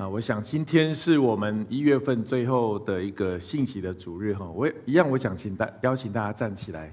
[0.00, 4.46] 啊，我想今天是我们一月份最后的一个信息的主日哈。
[4.46, 6.90] 我一样，我想请大邀请大家站起来。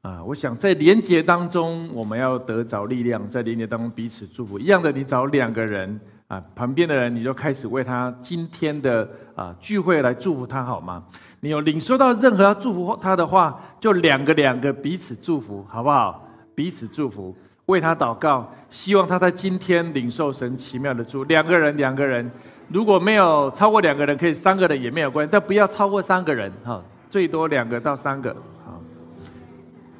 [0.00, 4.58] 啊，我想在连结当中，我们要得着力量，在连结当中彼此祝福。
[4.58, 11.04] 一样的，你找两个人啊，旁边的人你就开始为他今天的啊聚会来祝福他好吗？
[11.40, 16.26] 你有领受到任何要祝福他的话，就两个两个彼此祝福，好不好？
[16.54, 17.36] 彼此祝福。
[17.70, 21.24] 为他祷告，希望他在今天领受神奇妙的祝。
[21.24, 22.30] 两个人，两个人，
[22.68, 28.34] 如果没有超过两个人，可以三个人也没有关系，但不要超过三个人哈，最多两个到三个。
[28.64, 28.82] 好，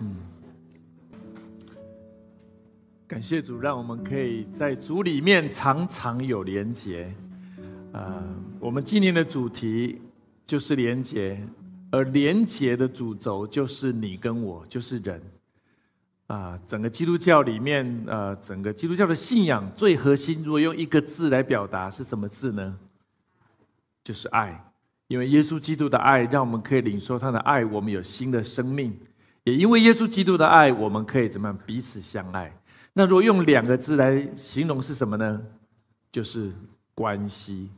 [0.01, 0.17] 嗯，
[3.07, 7.15] 感谢主，让我们可以在主里面常常有连结。
[7.93, 8.23] 啊，
[8.61, 10.01] 我们今年的主题
[10.47, 11.41] 就是连结，
[11.91, 15.21] 而连结的主轴就是你跟我，就是人。
[16.31, 22.79] 啊，整个基督教里面，呃，整个基督教的信仰最核心，如果用一个字来表达，是什么字呢？
[24.05, 24.73] 就是爱。
[25.09, 28.97] 因为耶稣基督的爱，让我们可以领受他的爱，我们有新的生命。
[29.43, 32.57] 也因为耶稣基督的爱，我们可以怎么样彼此相爱？
[32.93, 35.43] 那如果用两个字来形容是什么呢？
[36.13, 36.53] 就是
[36.95, 37.69] 关系。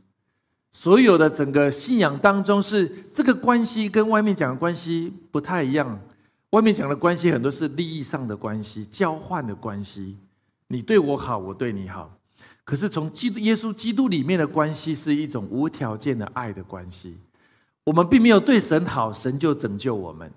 [0.71, 5.99] 所有的整个信仰当中，是这个关系跟外面讲的关系不太一样。
[6.53, 10.15] 外面讲的关系很多是利益上的关系、交换的关系，
[10.67, 12.15] 你对我好，我对你好。
[12.63, 17.17] 可是从基督耶稣基督里面的关系是一种无条件的爱的关系。
[17.83, 20.29] 我们并没有对神好，神就拯救我们；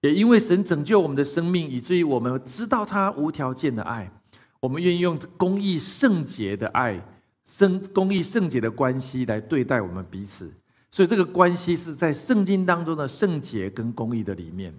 [0.00, 4.10] 也因为神拯救我们的生命，以至于我们知道他无条件的爱，
[4.58, 7.00] 我们愿意用公义圣洁的爱、
[7.44, 10.52] 圣公义圣洁的关系来对待我们彼此。
[10.90, 14.74] 所以这个关系是在圣经当中的圣洁跟公义的里面。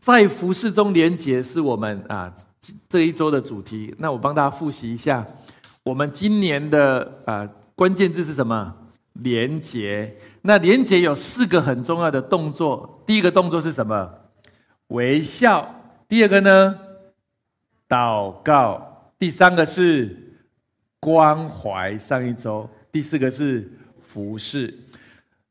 [0.00, 2.30] 在服饰中连结是我们啊
[2.88, 3.94] 这一周的主题。
[3.98, 5.26] 那我帮大家复习一下，
[5.82, 8.74] 我们今年的啊关键字是什么？
[9.14, 10.14] 连结。
[10.42, 13.02] 那连结有四个很重要的动作。
[13.06, 14.12] 第一个动作是什么？
[14.88, 15.74] 微笑。
[16.06, 16.78] 第二个呢？
[17.88, 19.12] 祷告。
[19.18, 20.36] 第三个是
[21.00, 21.96] 关怀。
[21.98, 22.68] 上一周。
[22.92, 23.72] 第四个是
[24.06, 24.74] 服饰。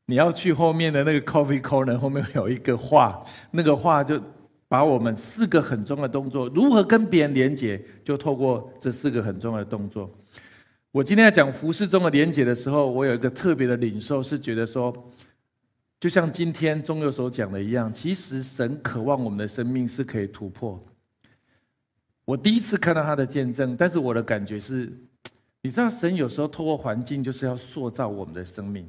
[0.06, 4.22] 你要去后面的那个 coffee corner 后面有一个画，那个画就。
[4.68, 10.10] 把我们四个很重要的动作如何跟别人连接，就透过这四个很重要的动作。
[10.90, 14.94] 我今天在讲服饰中的连接的时候，我有一个特别的领受，是觉得说，
[15.98, 20.80] 就像今天中佑所讲的一样，其实神渴望我们的生命是可以突破。
[22.24, 24.90] 我第一次看到他的见证，但是我的感觉是，
[25.62, 28.88] 你知道，神有时候透过环境就是要塑造我们的生命。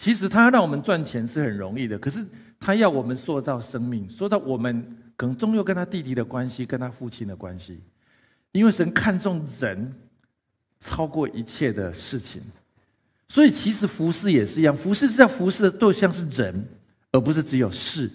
[0.00, 2.24] 其实他让我们赚钱是很容易的，可是。
[2.62, 4.84] 他要我们塑造生命，塑造我们
[5.16, 7.80] 可能终究跟他弟弟的关系，跟他父亲的关系。
[8.52, 9.94] 因为神看重人
[10.78, 12.42] 超过一切的事情，
[13.28, 16.62] 所以其实服饰也是一样，服饰是要服饰的对象是人，
[17.12, 18.10] 而不是只有事。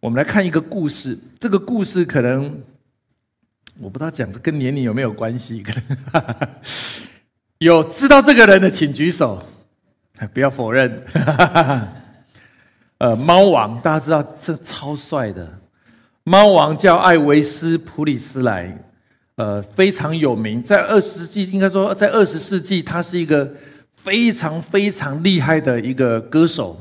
[0.00, 2.60] 我们来看一个故事，这个故事可能
[3.78, 6.48] 我不知道讲这跟年龄有没有关系，可能
[7.58, 9.40] 有知道这个人的请举手，
[10.28, 11.02] 不要否认。
[12.98, 15.58] 呃，猫王大家知道这超帅的，
[16.24, 18.76] 猫王叫艾维斯普里斯莱，
[19.36, 23.50] 呃，非常有名，在二十世纪应该说在二十世纪，他是一个
[23.96, 26.78] 非常非常厉害的一个歌手。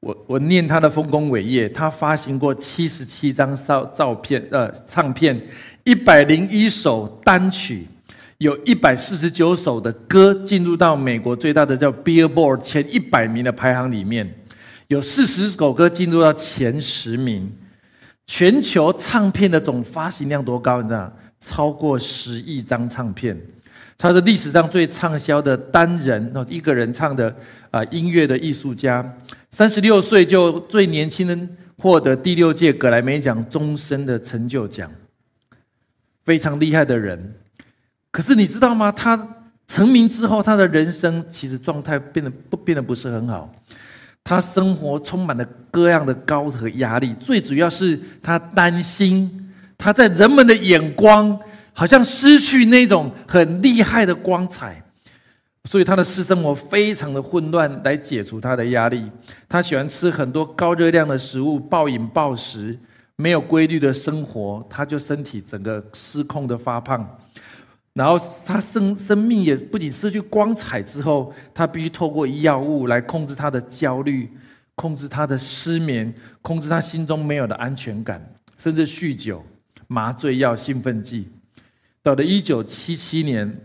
[0.00, 5.38] 我我念他的丰功伟业，他发行过七十七张照照片呃唱片，
[5.84, 7.86] 一百零一首单曲，
[8.38, 14.32] 有一百四十九首的歌进入到美国最大的叫 Billboard 前一百名的排行里面。
[14.88, 17.50] 有四十首歌进入到前十名，
[18.26, 20.80] 全球唱片的总发行量多高？
[20.82, 21.12] 你知道？
[21.40, 23.36] 超过十亿张唱片，
[23.98, 27.34] 他是历史上最畅销的单人哦，一个人唱的
[27.70, 29.04] 啊音乐的艺术家。
[29.50, 34.90] 三十六岁就最年轻人获得第六届格莱美奖终身的成就奖，
[36.24, 37.34] 非常厉害的人。
[38.16, 38.90] 可是你知道吗？
[38.90, 39.28] 他
[39.68, 43.52] 成名之后，他的人生其实状态变得不变得不是很好。
[44.24, 51.38] 他生活充满了各样的高和压力，最主要是他担心他在人们的眼光
[51.74, 54.82] 好像失去那种很厉害的光彩，
[55.66, 59.04] 所以他的私生活非常的混乱，来解除他的压力。
[59.46, 62.78] 他喜欢吃很多高热量的食物，暴饮暴食，
[63.16, 67.06] 没有规律的生活，他就身体整个失控的发胖。
[67.96, 74.30] 然后他生生命也不仅失去光彩之后，他必须透过药物来控制他的焦虑，
[74.74, 76.12] 控制他的失眠，
[76.42, 78.22] 控制他心中没有的安全感，
[78.58, 79.42] 甚至酗酒、
[79.86, 81.26] 麻醉药、兴奋剂。
[82.02, 83.58] 到了一九七七年，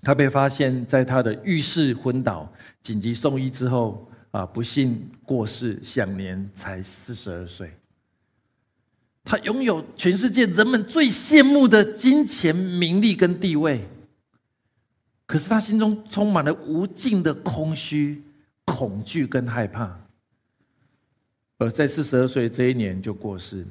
[0.00, 2.50] 他被发现在他的浴室昏倒，
[2.82, 7.70] 紧急送医之后，啊，不幸过世，享年才四十二岁。
[9.24, 13.86] 他拥有全世界人们最羡慕的金钱、名利跟地位，
[15.26, 18.22] 可是他心中充满了无尽的空虚、
[18.64, 20.00] 恐惧跟害怕，
[21.58, 23.66] 而在四十二岁这一年就过世。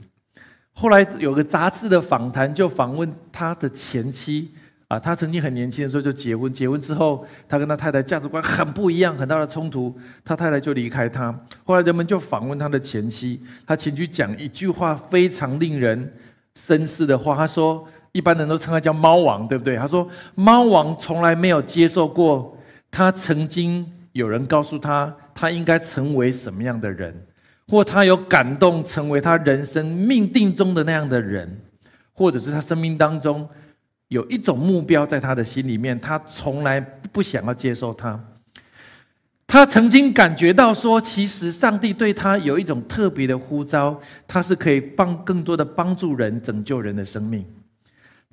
[0.71, 4.51] 后来有个杂志的访谈，就访问他的前妻。
[4.89, 9.95] 啊，他曾经很年轻的时候就结婚，结婚之后，他跟他太太价值观很不一样，很大的冲突，
[10.25, 11.31] 他太太就离开他。
[11.63, 16.11] 后来人们就访问他的前妻，他前妻讲一句话非常令人
[16.55, 22.57] 深思的话，他说：“一般人都称他叫猫王，对不对？”他说：“猫王从来没有接受过，
[22.89, 27.15] 他曾经有人告诉他，他应该成为什么样的人，
[27.67, 31.61] 或他有感动成为他人生命定中的那样的人，
[32.11, 33.47] 或者是他生命当中。”
[34.09, 36.79] 有一种目标在他的心里面，他从来
[37.11, 38.19] 不想要接受他。
[39.47, 47.43] 他曾经感觉到说，其实上帝对他有一种特别的呼召，他是可以帮更多的帮助人、拯救人的生命。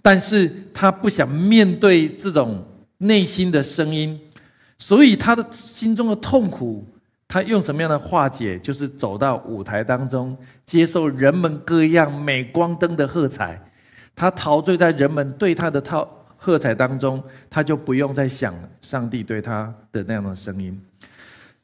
[0.03, 2.63] 但是他不想面对这种
[2.99, 4.19] 内心的声音，
[4.79, 6.87] 所以他的心中的痛苦，
[7.27, 8.59] 他用什么样的化解？
[8.59, 13.61] 就是走到舞台当中，接受人们各样镁光灯的喝彩。
[14.17, 16.09] 他陶醉在人们对他的套
[16.39, 20.81] 喝彩当中，他就不用再想上帝对他的那样的声音，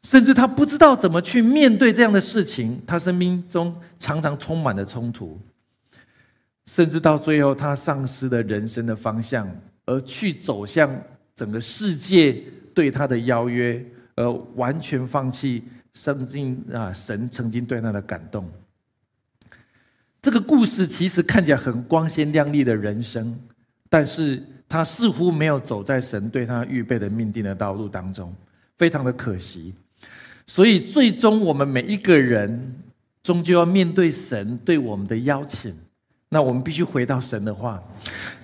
[0.02, 2.81] 甚至他不知道怎么去面对这样的事情。
[2.87, 5.40] 他生命中常常充满了冲突，
[6.66, 9.49] 甚至到最后，他丧失了人生的方向，
[9.87, 10.90] 而去走向
[11.34, 12.43] 整个世界
[12.75, 13.82] 对他的邀约，
[14.16, 15.64] 而完全放弃
[15.94, 18.46] 圣经啊神曾经对他的感动。
[20.23, 23.37] 这个故事其实看起来很光鲜亮丽的人生，
[23.91, 28.33] 但是他似乎没有走在神对他预备的命定的道路当中，
[28.79, 29.75] 非常的可惜。
[30.47, 32.73] 所以最终我们每一个人
[33.25, 35.75] 终究要面对神对我们的邀请，
[36.29, 37.83] 那我们必须回到神的话，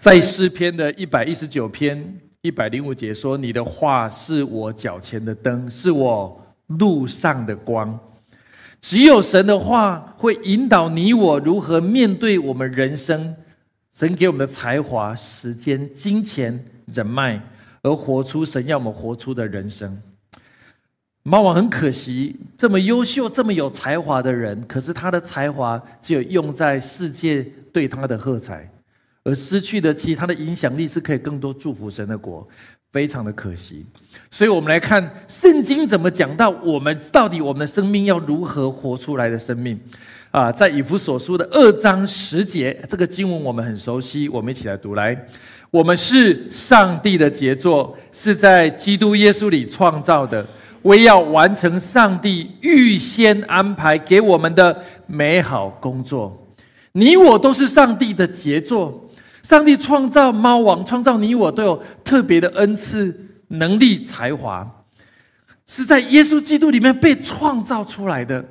[0.01, 7.97] 在诗篇的一百一十九篇一百零五节说：“你的话是我脚前的灯，是我路上的光。”
[8.81, 13.35] 只有神的话会引导你我如何面对我们人生，
[13.93, 17.41] 神给我们的才华、时间、金钱、人脉，
[17.83, 20.01] 而活出神要我们活出的人生。
[21.25, 27.43] 猫王很可惜，这么优秀、这么有才华的人，可是他的才华只有用在世界
[27.73, 28.71] 对他的喝彩，
[29.25, 32.49] 而失去的其他的影响力是可以更多祝福神的国。
[32.91, 33.85] 非常的可惜，
[34.31, 39.79] 所以我们来看圣经怎么讲到我们到底我们的生命要如何活出来的生命
[40.31, 45.17] 啊，在以弗所书的二章十节，这个经文我们很熟悉，我们一起来读来。
[45.71, 50.47] 我们是上帝的杰作，是在基督耶稣里创造的，
[50.83, 56.47] 为要完成上帝预先安排给我们的美好工作。
[56.93, 59.08] 你我都是上帝的杰作。
[59.49, 64.85] 上帝创造猫王，创造你我都有特别的恩赐、能力、才华，
[65.67, 68.45] 是在耶稣基督里面被创造出来的。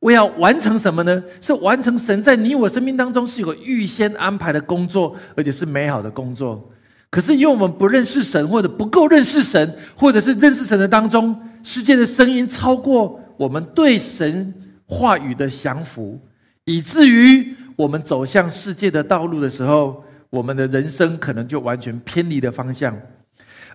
[0.00, 1.22] 我要完成什么呢？
[1.40, 6.68] 是完成神在你我生命当中是有预先安排的工作，而且是美好的工作。
[7.10, 14.52] 可是因为我们不认识神，或者不够认识神，或者是认识神的当中，世界的声音超过我们对神
[14.84, 16.18] 话语的降服，
[16.64, 20.02] 以至于我们走向世界的道路的时候。
[20.30, 22.96] 我们的人生可能就完全偏离了方向，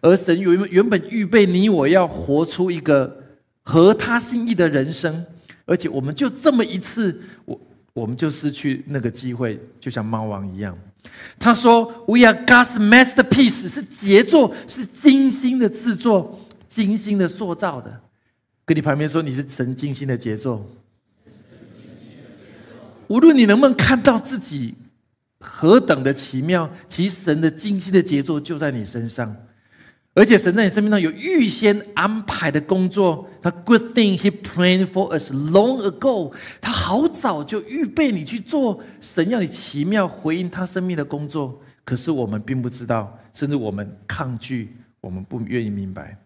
[0.01, 3.23] 而神原原本预备你我要活出一个
[3.63, 5.25] 合他心意的人生，
[5.65, 7.59] 而且我们就这么一次，我
[7.91, 10.77] 我们就失去那个机会，就像猫王一样。
[11.37, 18.01] 他说：“We are God's masterpiece，是杰作，是精心的制作、精心的塑造的。”
[18.65, 20.65] 跟你旁边说，你是神精心的杰作。
[23.07, 24.73] 无论你能不能看到自己。
[25.47, 26.67] 何等的奇妙！
[26.87, 29.33] 其实神的精细的杰作就在你身上，
[30.15, 33.29] 而且神在你生命上有预先安排的工作。
[33.41, 36.33] 他 Good thing He planned for us long ago。
[36.59, 46.17] 他好早就预备你去做神要你奇妙回应他生命的工作，可是我们并不知道，甚至我们抗拒，我们不愿意明白。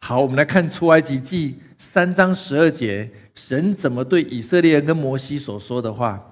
[0.00, 6.24] 好，我们来看出埃及记三章十二节，神怎么对以色列人跟摩西所说的话？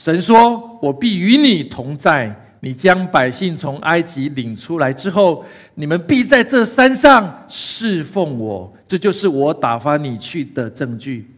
[0.00, 11.28] 神说：“我必与你同在，你将百姓从埃及领出来之后，你们必在这山上侍奉我，这就是我打发你去的证据。”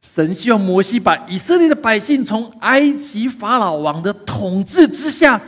[0.00, 5.40] 神希望摩西把以色列的百姓从埃及法老王的统治之下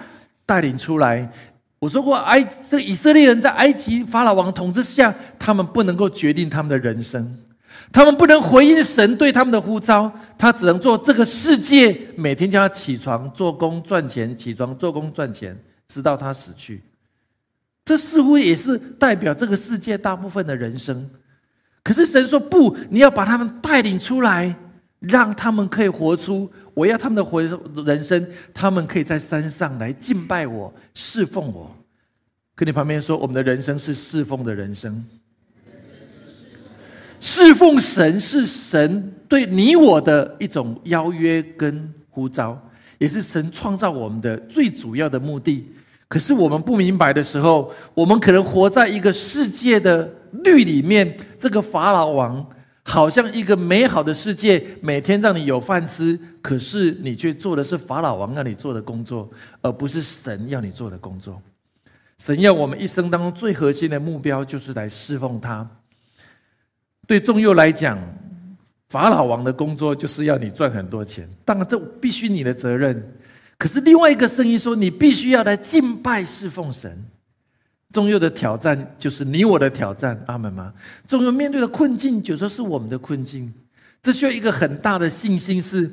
[0.45, 1.31] 带领出来。
[1.79, 7.33] 我说过，埃这以色列人在埃及法老王统治下，他们不能够决定他们的人生，
[7.93, 15.59] 他们不能回应神对他们的呼召，他只能做这个世界每天叫他起床做工赚钱，起床做工赚钱，
[15.89, 16.83] 直到他死去。
[17.85, 21.11] 这似乎也是代表这个世界大部分的人生。
[21.83, 24.55] 可是神说不，你要把他们带领出来，
[25.01, 28.25] 让他们可以活出我要他们的活人生，
[28.55, 31.75] 他们可以在山上来敬拜我、侍奉我。
[32.55, 35.03] 跟你旁边说，我们的人生是侍奉的人生，
[37.21, 42.61] 侍奉神是神对你我的一种邀约跟呼召，
[42.99, 45.69] 也是神创造我们的最主要的目的。
[46.09, 50.17] 可是我们不明白的时候，我们可能活在一个世界的。
[50.45, 52.47] 律里面，这个法老王
[52.85, 59.29] 好像一个美好的世界，每天让你有饭吃，可是你却做的是法老王让你做的工作，
[59.61, 61.43] 而不是神要你做的工作。
[62.19, 65.69] 神要我们一生当中最核心的目标，就是来侍奉他。
[67.11, 67.99] 对众幼来讲，
[68.89, 73.05] 法老王的工作就是要你赚很多钱，当然这必须你的责任。
[73.59, 76.97] 可是另外一个声音说，你必须要来敬拜侍奉神。
[77.91, 80.73] 中幼的挑战就是你我的挑战，阿门吗？
[81.09, 83.53] 中幼面对的困境，就说是我们的困境。
[84.01, 85.91] 这需要一个很大的信心，是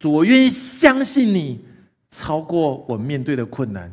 [0.00, 1.64] 主，我愿意相信你，
[2.10, 3.88] 超过我面对的困难；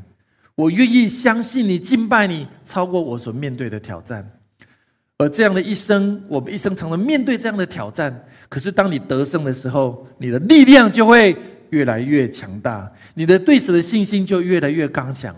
[0.55, 4.27] 我愿意相信你，敬拜你，超过我所面对的挑战。
[5.17, 8.27] 而这样的一生，我们一生常常面对这样的挑战。
[8.49, 11.35] 可是当你得胜的时候，你的力量就会
[11.69, 15.35] 越来越强大，你的对手的信心就越来越刚强。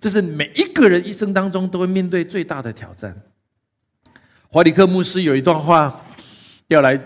[0.00, 3.14] 这是每一个人一生当中都会面对最大的挑战。
[4.48, 6.04] 华里克牧师有一段话，
[6.68, 6.98] 要来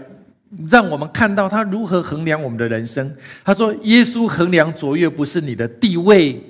[0.68, 3.12] 让我们看到他如何衡量我们的人生。
[3.44, 6.42] 他说：“耶稣衡量卓越不是你的地位，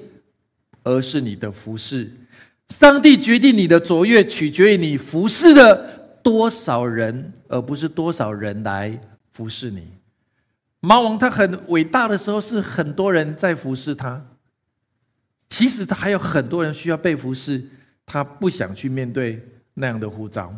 [0.82, 2.10] 而是你的服饰。
[2.68, 9.00] 上帝决定你的卓越，取决于你服侍的多少人，而不是多少人来
[9.32, 9.88] 服侍你。”
[10.80, 14.24] 猫王他很伟大的时候，是很多人在服侍他。
[15.50, 17.64] 其实他还有很多人需要被服侍，
[18.04, 19.42] 他不想去面对
[19.74, 20.54] 那样的呼召。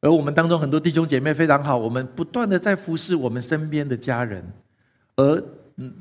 [0.00, 4.44] 而我们当中很多弟兄姐妹非常好，我们不断的在服侍我们身边的家人，
[5.16, 5.42] 而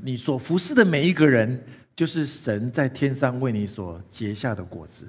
[0.03, 1.63] 你所服侍的每一个人，
[1.96, 5.08] 就是神在天上为你所结下的果子。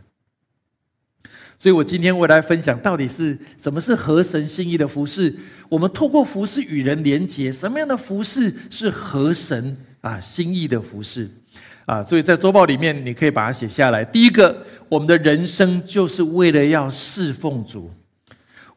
[1.58, 5.34] 所以我今天我来分享，到底是什么是合神心意的服侍？
[5.68, 11.28] 我们透过服侍与人连结，什么样的服侍是合神啊心意的服侍？
[11.86, 14.04] 啊，所以在周报里面，你可以把它写下来。
[14.04, 17.90] 第一个，我们的人生就是为了要侍奉主。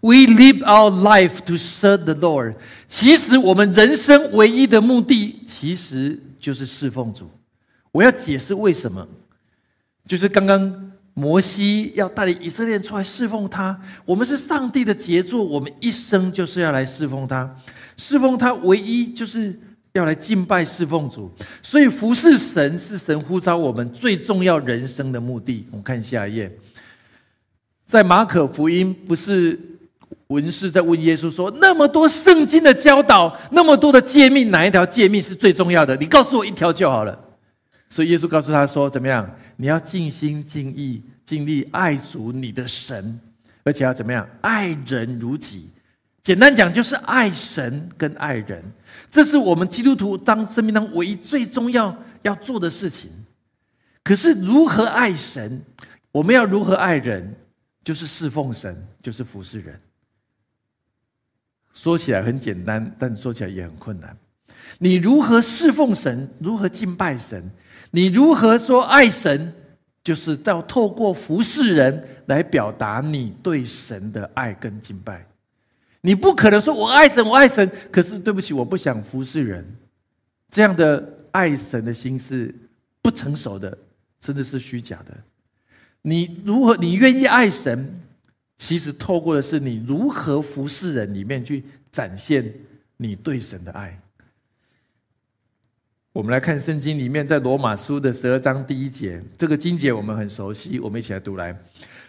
[0.02, 2.56] We live our life to serve the Lord。
[2.88, 7.30] 其实我们人生唯一的目的，其实就是侍奉主。
[7.92, 9.08] 我要解释为什么，
[10.08, 13.80] 就是刚刚摩西要带领以色列出来侍奉他。
[14.06, 17.56] 我们是上帝的杰作，我们一生就是要来侍奉他。
[17.98, 19.60] 侍奉他，唯一就是。
[19.94, 21.32] 要来敬拜侍奉主，
[21.64, 25.66] 所以服侍神是神呼召我们最重要人生的目的。
[25.72, 26.58] 我们看下一页，
[27.88, 29.60] 在马可福音，不是
[30.30, 35.96] 文士在问耶稣说：“那么多圣经的教导，那么多的诫命，哪一条诫命是最重要的？
[35.98, 37.20] 你告诉我一条就好了。”
[37.90, 39.28] 所以耶稣告诉他说：“怎么样？
[39.56, 43.20] 你要尽心尽意尽力爱主你的神，
[43.64, 44.28] 而且要怎么样？
[44.42, 45.72] 爱人如己。”
[46.22, 48.64] 简单讲，就是爱神跟爱人，
[49.10, 53.10] 这是我们基督徒当生命当唯一最重要要做的事情。
[54.04, 55.60] 可是如何爱神，
[56.12, 57.36] 我们要如何爱人，
[57.84, 59.80] 就是侍奉神，就是服侍人。
[61.74, 64.16] 说起来很简单，但说起来也很困难。
[64.78, 67.50] 你如何侍奉神，如何敬拜神，
[67.92, 69.54] 你如何说爱神，
[70.04, 75.26] 就是要透过服侍人来表达你对神的爱跟敬拜。
[76.02, 79.66] 你不可能说“我爱神，我爱神”，可是对不起，我不想服侍人。
[80.50, 82.56] 这样的爱神的心是
[83.02, 83.78] 不成熟的，
[84.22, 85.14] 甚至是虚假的。
[86.02, 86.78] 你如何？
[86.78, 88.00] 你愿意爱神，
[88.60, 92.54] 其实透过的是你如何服侍人里面去展现
[92.98, 94.00] 你对神的爱。
[96.12, 101.58] 我们来看圣经里面，在罗马书的十二章第一节，这个经节我们很熟悉，我们一起来读来。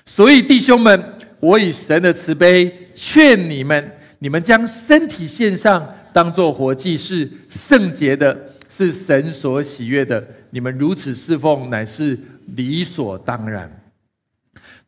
[0.04, 8.36] 所以弟兄们，我以神的慈悲劝你们，你们将身体献上，当做活祭，是圣洁的，
[8.68, 10.26] 是神所喜悦的。
[10.50, 12.18] 你们如此侍奉，乃是
[12.56, 13.79] 理所当然。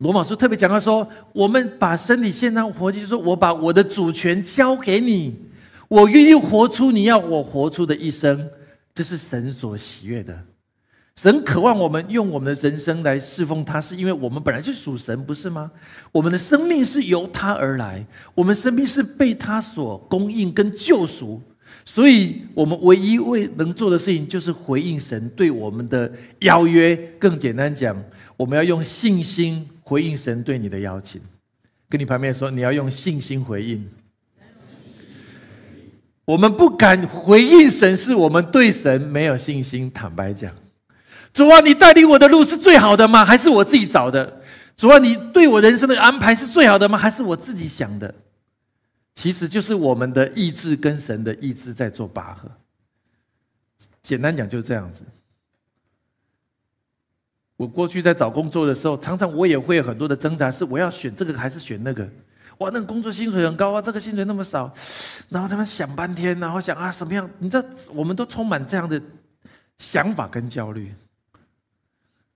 [0.03, 5.39] 罗马书特别讲到说，我们把身体献上活祭，说我把我的主权交给你，
[5.87, 8.51] 我愿意活出你要我活出的一生。
[8.93, 10.37] 这是神所喜悦的，
[11.15, 15.71] 神渴望我们用我们的人生来侍奉他，是因为我们本来就属神，不是吗？
[16.11, 18.05] 我们的生命是由他而来，
[18.35, 21.41] 我们生命是被他所供应跟救赎，
[21.85, 26.97] 所以我们唯一为能做的事情就是回应神对我们的邀约。
[27.21, 27.97] 更简单讲，
[28.37, 31.21] 我们要用信心回应神对你的邀请。
[31.89, 33.87] 跟你旁边说，你要用信心回应。
[36.25, 39.91] 我们不敢回应神，是我们对神没有信心。
[39.93, 40.55] 坦白讲，
[41.35, 43.25] 主啊，你带领我的路是最好的吗？
[43.25, 44.41] 还是我自己找的？
[44.77, 46.97] 主啊，你对我人生的安排是最好的吗？
[46.97, 48.15] 还是我自己想的？
[49.15, 52.51] 其实就是我们的意志跟神的意志在做拔河。
[54.01, 55.03] 简单讲就是这样子。
[57.63, 62.05] 我过去在找工作的时候，常常我也会有很多的挣扎，是我要选这个还是选那个。
[62.59, 64.73] 哇，那个工作薪水很高啊，这个薪水那么少，
[65.29, 67.31] 然后他们想半天，然后想啊，什么样？
[67.39, 69.01] 你知道，我们都充满这样的
[69.79, 70.93] 想法跟焦虑。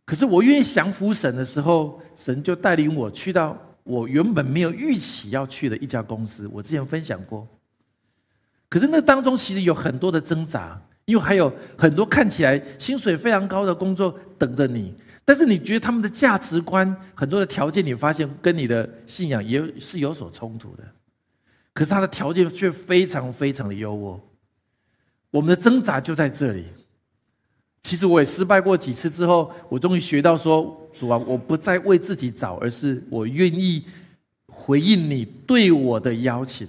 [0.04, 6.49] 可是我愿意降服神的时候，神就带领我去到我原本没有预期要去的一家公司。
[6.52, 7.45] 我之前分享过，
[8.68, 14.95] 可是那当中其实有很多的挣扎，因为还有很多看起来薪水非常高的工作等着你。
[15.26, 20.85] 但是你觉得他们的价值观很多的条件，你发现跟你的信仰也是有所冲突的。
[21.75, 24.18] 可是他的条件却非常非常的优渥。
[25.33, 26.64] 我们的挣扎就在这里。
[27.83, 33.85] 其实我也失败过几次之后，我终于学到说：主啊，我不再为自己找，而是我愿意
[34.46, 36.66] 回应你对我的邀请。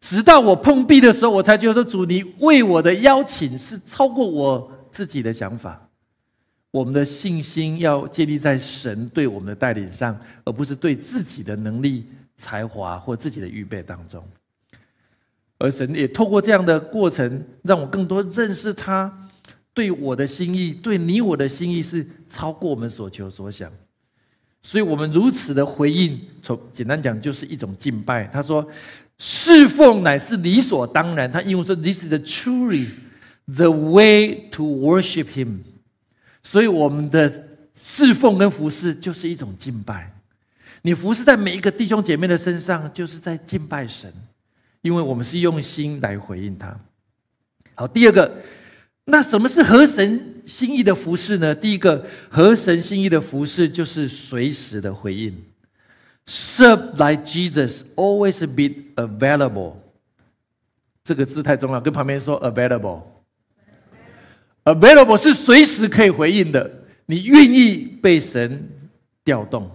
[0.00, 5.85] 直到我碰壁的时候，我才觉得说：主，你为我的邀请是超过我自己的想法。
[6.76, 12.04] 我们的信心要建立在神对我们的带领上，而不是对自己的能力、
[12.36, 14.22] 才华或自己的预备当中。
[15.56, 19.10] 而神也透过这样的过程，让我更多认识他
[19.72, 23.72] 对我的心意，对你我的心意是超过我们所求所想。
[24.60, 28.24] 所以，我们如此的回应，从简单讲就是一种敬拜。
[28.24, 28.68] 他说
[29.16, 32.88] ：“侍奉乃是理所当然。”他英文说：“This is truly
[33.46, 35.60] the way to worship Him。”
[36.46, 40.08] 所以，我们的侍奉跟服侍就是一种敬拜。
[40.82, 44.12] 你服侍在每一个弟兄姐妹的身上，就是在敬拜神，
[44.80, 46.78] 因为我们是用心来回应他。
[47.74, 48.32] 好，第二个，
[49.06, 51.52] 那什么是合神心意的服侍呢？
[51.52, 55.36] 第一个，合神心意的服侍就是随时的回应
[56.26, 59.72] ，serve like Jesus, always be available。
[61.02, 63.02] 这个字太重要，跟旁边说 available。
[64.66, 66.68] Available 是随时可以回应的，
[67.06, 68.68] 你愿意被神
[69.24, 69.70] 调动。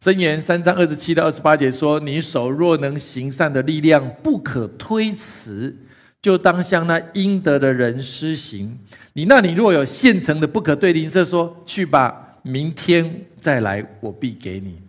[0.00, 5.76] 箴言三章二十七到二十八节说：“你手若能行善的力量不可推辞，
[6.22, 8.78] 就当向那应得的人施行。
[9.12, 14.80] 你那里若有现成的，不可对邻舍说：去吧，明天再来，我必给你。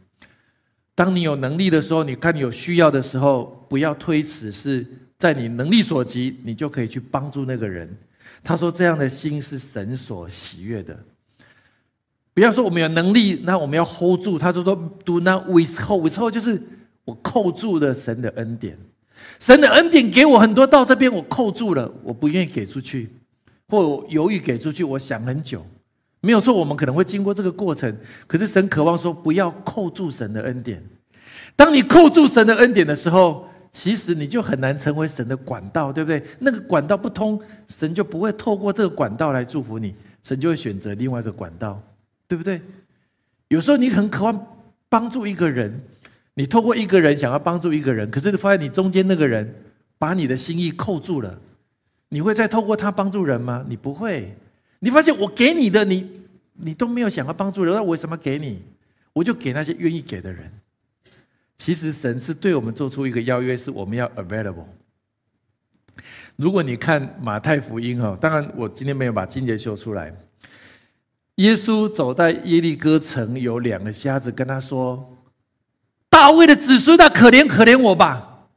[0.96, 4.88] 当你有能力的时候，你看你有需要的时候，不要推辞，是。”
[5.22, 7.88] 在你能力所及，你就可以去帮助那个人。
[8.44, 10.98] 他说：“这样的心是神所喜悦的。”
[12.34, 14.40] 不要说我们有能力，那我们要 hold 住。
[14.40, 16.60] 他就：“说 do not withhold，withhold 就是
[17.06, 18.76] 我扣住了神的恩典。
[19.40, 23.08] 神的恩典给我很多，到这边我扣住了，我不愿意给出去，
[23.70, 24.84] 或犹豫给出去。
[24.84, 25.64] 我想很久，
[26.22, 26.52] 没有错。
[26.52, 30.84] 我们可能会经过这个过程，可是神渴望说，不要扣住神的恩典。
[31.56, 36.22] 当你扣住神的恩典的时候。”其实你就很难成为神的管道，对不对？
[36.40, 41.82] 那个管道不通，神就不会透过这个管道来祝福你，神就会选择另外一个管道，
[42.28, 42.62] 对不对？
[43.48, 44.48] 有时候你很渴望
[44.90, 45.82] 帮助一个人，
[46.34, 49.54] 你透过一个人想要帮助一个人，可是你发现你中间那个人
[49.98, 51.40] 把你的心意扣住了，
[52.10, 53.66] 你会再透过他帮助人吗？
[53.68, 54.36] 你不会。
[54.80, 56.10] 你发现我给你的，你
[56.54, 58.62] 你都没有想要帮助人，那我为什么给你？
[59.14, 60.52] 我就给那些愿意给的人。
[61.64, 64.66] 其实神是对我们做出一个邀约，是我们要 available。
[66.36, 70.12] 如果你看马太福音哈，当然我今天没有把金节秀出来。
[71.36, 75.16] 耶稣走在耶利哥城，有两个瞎子跟他说
[76.10, 78.48] ：“大卫的子孙，那可怜可怜我吧。”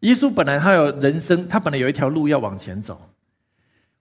[0.00, 2.98] 耶稣本来他有人生，他本来有一条路要往前走。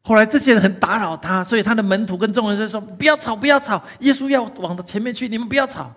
[0.02, 3.84] 后来这些人很打扰他，所以他的门徒跟众人就说：“不要吵，不要吵！
[4.00, 5.94] 耶稣要往前面去，你们不要吵。”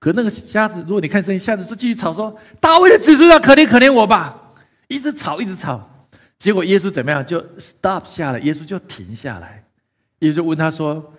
[0.00, 4.54] 可那个瞎子，如果你看声音，瞎子就继续吵说：“大卫的子孙要，可怜可怜我吧！”
[4.88, 5.88] 一直吵，一直吵。
[6.38, 7.24] 结果耶稣怎么样？
[7.24, 9.62] 就 stop 下来，耶稣就停下来。
[10.20, 11.12] 耶稣问他说：“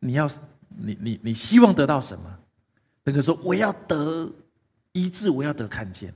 [0.00, 0.30] 你要
[0.76, 2.24] 你你你希望得到什么？”
[3.02, 4.30] 那个说：“我要得
[4.92, 6.12] 医治，我要得看见。”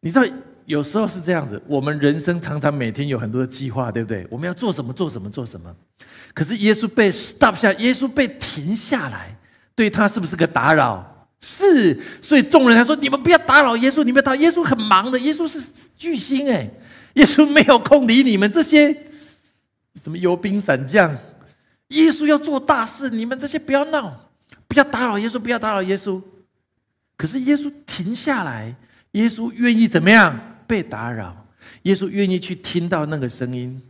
[0.00, 0.24] 你知道？
[0.66, 4.24] 有时候是这样子，我们人生常常每天有很多的计划，对不对？
[4.30, 5.74] 我们要做什么，做什么，做什么。
[6.32, 9.36] 可是耶稣被 stop 下，耶稣被停下来，
[9.80, 11.26] 对他是不是个打扰？
[11.40, 11.98] 是。
[12.20, 15.58] 所以众人他说：“你们不要打扰耶稣，你们打。”耶稣很忙的，耶稣是
[15.96, 16.70] 巨星哎，
[17.14, 18.94] 耶稣没有空理你们这些
[20.02, 21.10] 什么游兵散将。
[21.88, 24.30] 耶稣要做大事，你们这些不要闹，
[24.68, 26.20] 不要打扰耶稣，不要打扰耶稣。
[27.16, 28.76] 可是耶稣停下来，
[29.12, 30.38] 耶稣愿意怎么样？
[30.66, 31.34] 被打扰，
[31.84, 33.80] 耶稣愿意去听到那个声音。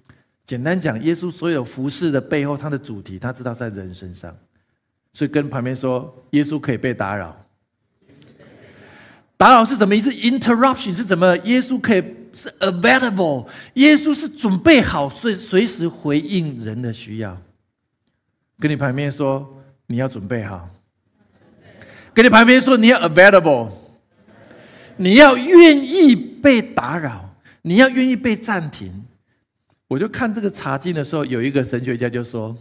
[0.46, 4.32] 简单讲，耶稣所有服饰的背后，他的主题他知道在人身上，
[5.12, 7.36] 所以跟旁边说，耶稣可以被打扰。
[9.36, 11.36] 打扰是什么意思？Interruption 是什么？
[11.38, 17.40] 耶稣可以是 available，耶稣是准备好，随随时回应人的需要。
[18.58, 20.68] 跟你旁边说，你要准备好。
[22.12, 23.70] 跟你旁边说，你要 available。
[24.96, 29.02] 你要愿意被打扰，你要愿意被暂停。
[29.88, 32.54] 我就看这个茶经的时候，有一个神学家就说：“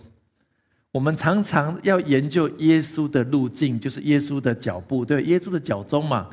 [0.92, 6.28] 我们常常要研究耶稣的路径，就是耶稣的脚步，对，耶稣的脚踪嘛。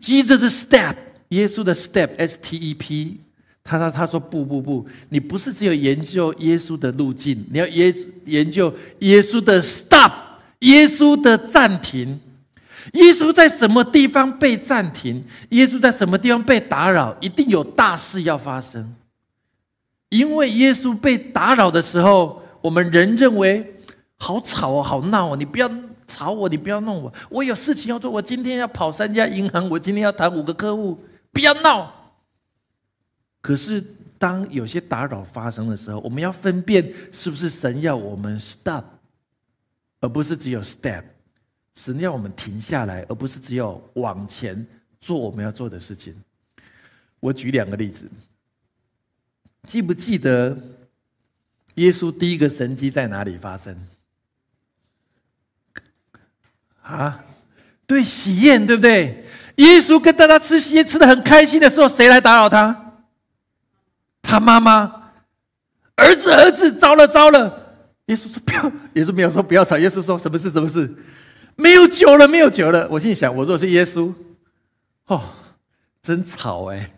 [0.00, 0.94] Jesus step，
[1.30, 3.20] 耶稣的 step，S T E P。
[3.64, 10.12] 他他他说不不不，你不是只有研究耶稣的路径，你要研研究耶稣的 stop，
[10.60, 12.20] 耶稣的暂停。”
[12.94, 15.24] 耶稣在什么地方被暂停？
[15.50, 17.16] 耶稣在什么地方被打扰？
[17.20, 18.92] 一定有大事要发生。
[20.08, 23.74] 因为耶稣被打扰的时候，我们人认为
[24.16, 25.70] 好吵哦，好闹哦，你不要
[26.06, 30.98] 吵我，你不要弄我，我有事情要做，我今天要跑三家银行，我今天要谈五个客户，
[31.32, 31.92] 不要闹。
[33.40, 33.84] 可是
[34.18, 38.84] 当有些打扰发生的时候，我们要分辨是不是神要我们 stop，
[40.00, 41.02] 而不是只有 step。
[41.74, 44.64] 神要我们停下来，而不是只有往前
[45.00, 46.14] 做我们要做的事情。
[47.18, 48.08] 我举两个例子，
[49.66, 50.56] 记不记得
[51.74, 53.76] 耶稣第一个神迹在哪里发生？
[56.82, 57.24] 啊，
[57.86, 59.24] 对，喜宴，对不对？
[59.56, 62.94] 耶稣跟大家吃喜宴，吃的很开心的时候，谁来打扰他？
[64.20, 65.12] 他妈妈，
[65.96, 67.76] 儿子，儿子，糟了，糟了！
[68.06, 70.50] 耶稣说不要，耶稣没有说不要吵，耶稣说什么事？
[70.50, 70.92] 什么事？
[71.56, 72.88] 没有酒了，没有酒了。
[72.90, 74.12] 我心里想，我若是耶稣，
[75.06, 75.22] 哦，
[76.02, 76.90] 真吵哎！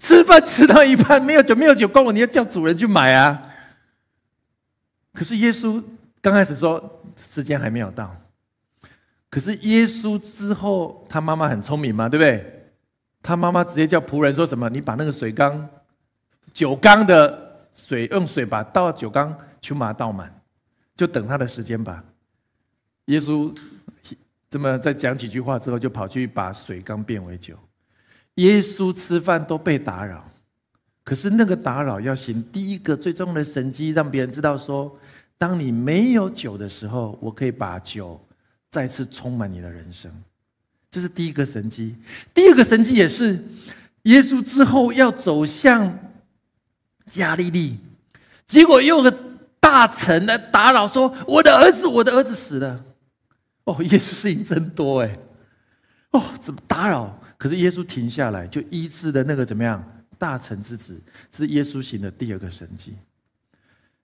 [0.00, 3.40] 吃饭吃到一半，没有酒，没有酒，怪我，你要叫主人去买啊。
[5.12, 5.80] 可是耶稣
[6.20, 8.16] 刚开始说时间还没有到，
[9.28, 12.72] 可是耶稣之后，他妈妈很聪明嘛，对不对？
[13.22, 15.68] 他妈妈直接叫仆人说什么：“你把那个水缸、
[16.54, 20.34] 酒缸的水用水把倒酒缸，去把它倒满，
[20.96, 22.02] 就等他的时间吧。”
[23.06, 23.54] 耶稣
[24.48, 27.54] 这么再讲几句话之后，就跑去把水缸变为酒。
[28.36, 30.24] 耶稣吃饭都被打扰，
[31.04, 34.96] 可是那个打扰要行第一个最重要的神迹，让别人知道说：
[35.36, 38.20] 当你没有酒的时候，我可以把酒
[38.70, 40.10] 再次充满你的人生。
[40.90, 41.96] 这是第一个神迹。
[42.32, 43.44] 第二个神迹也是
[44.02, 45.98] 耶稣之后要走向
[47.08, 47.78] 加利利，
[48.46, 49.14] 结果又有个
[49.58, 52.84] 大臣来打扰说：我的儿子，我的儿子死了。
[53.64, 55.18] 哦，耶稣事情真多哎！
[56.12, 57.20] 哦，怎么打扰？
[57.40, 59.82] 可是耶稣停下来，就医治的那个怎么样？
[60.18, 61.00] 大臣之子
[61.34, 62.92] 是耶稣行的第二个神迹。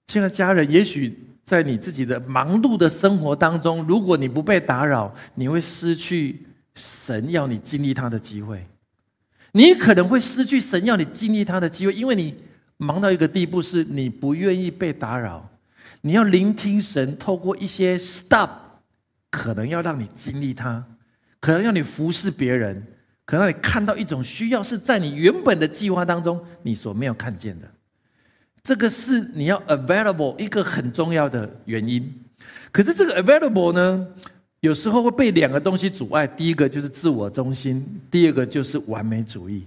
[0.07, 8.67] 亲爱的家人，也许在你自己的忙碌的生活当中，如果你不被打扰，你会失去神要你经历他的机会。
[9.53, 12.35] 你可能会失去神要你经历他的机会，因为你
[12.79, 15.47] 忙到一个地步，是你不愿意被打扰。
[16.01, 18.49] 你要聆听神，透过一些 stop。
[19.29, 20.83] 可能要让你经历他，
[21.41, 22.83] 可能要你服侍别人，
[23.27, 27.69] 可能你看到一种需要是在你原本的计划当中你所没有看见的。
[28.63, 32.23] 这个是你要 available 一个很重要的原因。
[32.73, 34.07] 可是这个 available 呢，
[34.61, 36.27] 有时候会被两个东西阻碍。
[36.27, 39.65] 第一个就是自我中心，第二个就是完美主义。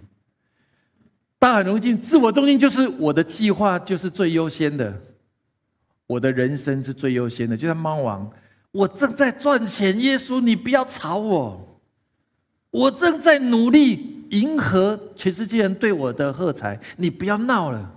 [1.38, 4.94] 大荣幸，自我中心就是我的计划就是最优先的，
[6.08, 8.30] 我的人生是最优先的，就像猫王。
[8.72, 11.69] 我正在赚钱，耶稣，你不要吵我。
[12.72, 17.96] 我正在努力迎合全世界人对我的喝彩，你不要闹了。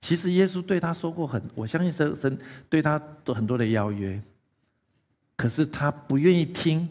[0.00, 4.20] 其实耶稣对他说过很，我相信神神对他都很多的邀约，
[5.36, 6.88] 可是他不愿意听。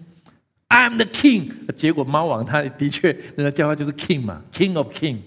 [0.70, 1.52] I'm the king。
[1.76, 5.18] 结果猫王他的确，那个叫他就是 king 嘛，king of king，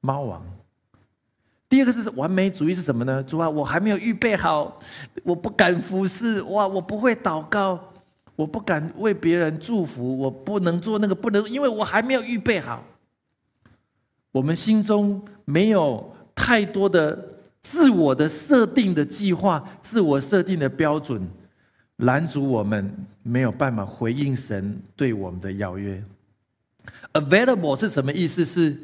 [0.00, 0.40] 猫王。
[1.68, 3.20] 第二个是完美主义是什么呢？
[3.24, 4.80] 主啊，我还没有预备好，
[5.24, 7.92] 我不敢服侍，哇，我不会祷告，
[8.36, 12.84] 我不敢为别人祝福，我不能做那个，不能，因为我还没有预备好。
[14.30, 17.18] 我们心中没有太多的
[17.62, 21.26] 自我的设定的计划，自我设定的标准，
[21.96, 26.02] 拦阻我们没有办法回应神对我们的邀约。
[27.14, 28.44] Available 是什么意思？
[28.44, 28.76] 是。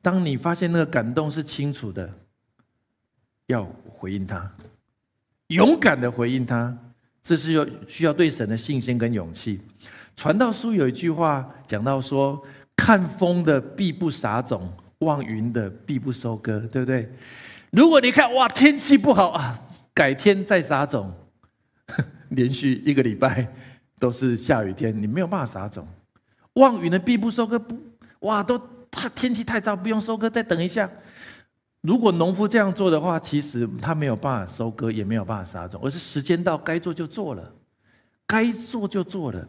[0.00, 2.12] 当你发现那个感动是清楚的，
[3.46, 4.52] 要回应他，
[5.46, 6.76] 勇敢的回应他，
[7.24, 9.60] 这是要需要对神的信心跟勇气。
[10.14, 12.40] 传道书有一句话讲到说
[12.76, 17.10] ：“看风的必不撒种，望云的必不收割，对不对？”
[17.72, 19.58] 如果你看哇天气不好啊，
[19.92, 21.12] 改天再撒种，
[22.30, 23.48] 连续一个礼拜
[23.98, 25.84] 都是下雨天，你没有办法撒种。
[26.52, 27.76] 望云的必不收割，不
[28.20, 28.60] 哇都。
[28.96, 30.88] 太天气太糟，不用收割，再等一下。
[31.84, 37.52] 如果农夫这样做的话，其实他没有办法收割，也没有办法撒种，而是时间到该做就做了，
[38.26, 39.46] 该做就做了。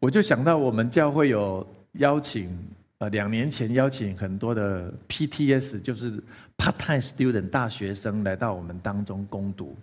[0.00, 2.50] 我就想到我们教会有邀请，
[2.98, 6.20] 呃，两年前邀请很多的 PTS，就是
[6.58, 9.76] part-time student 大学生来到我们当中攻读。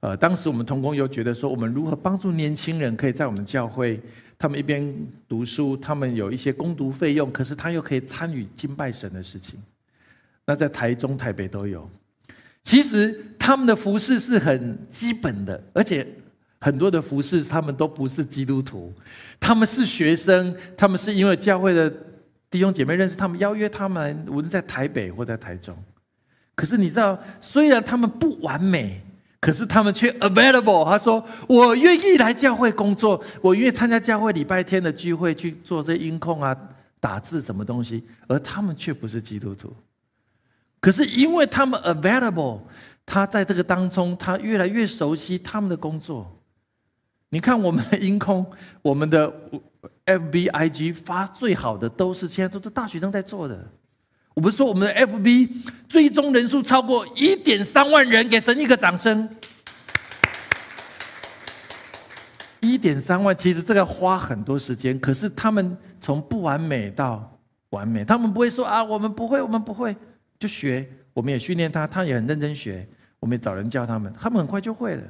[0.00, 3.98] 呃，当时我们同工又觉得说，我们如何帮助年轻人可以在我们教会，
[4.38, 4.94] 他们一边
[5.26, 9.58] 读书，他们有一些攻读费用，可是他又可以参与敬拜神的事情。
[10.46, 11.88] 那在台中、台北都有。
[12.62, 16.06] 其实他们的服饰是很基本的，而且
[16.60, 18.92] 很多的服饰他们都不是基督徒，
[19.38, 21.92] 他们是学生，他们是因为教会的
[22.50, 25.76] 弟兄姐妹认识他们，邀约他们，无论在台北或在台中。
[26.54, 29.00] 可是你知道，虽然他们不完美。
[29.40, 36.56] 可是他们却 available，他说：“我愿意来教会工作，我愿意参加教会礼拜天的聚会去做这音控啊、
[36.98, 39.70] 打字什么东西。”而他们却不是基督徒。
[40.84, 42.60] 可是因为他们 available，
[43.06, 46.30] 他在这个当中，他越来越熟悉他们的工作。
[47.30, 48.44] 你看我们的音空，
[48.82, 49.32] 我们的
[50.04, 53.66] FBIG 发最好的都是现在都是大学生在做的。
[54.34, 55.48] 我不是说我们的 FB
[55.88, 59.26] 最终人数超过一点三万人，给神一个掌声。
[62.60, 67.38] 一点三万，其实这个花很多时间，可是他们从不完美到
[67.70, 69.96] 完美，他们不会说啊，我们不会，我们不会，
[70.44, 72.86] 就学，我们也训练他，他也很认真学，
[73.18, 75.02] 我们也找人教他们，他们很快就会了。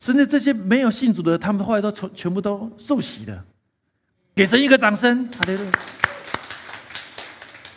[0.00, 3.42] 甚至这些没有信主的，他们后来都从全部都受洗了，
[4.34, 5.58] 给神一个掌声，好的。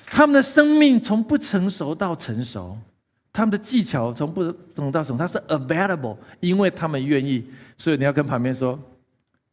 [0.08, 2.78] 他们的生命从不成熟到成熟，
[3.32, 8.78] 他们的技巧从不成熟到成熟，他是 available，因为他们愿意，所以你要跟旁边说，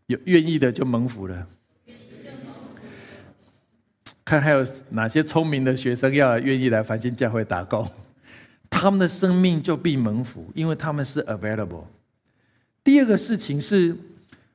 [0.06, 1.46] 有愿意的就蒙福了。
[4.26, 7.88] 看还有哪些聪明的学生要愿意来繁星教会打工，
[8.68, 11.84] 他们的生命就必蒙福，因为他们是 available。
[12.84, 13.96] 第二个事情是，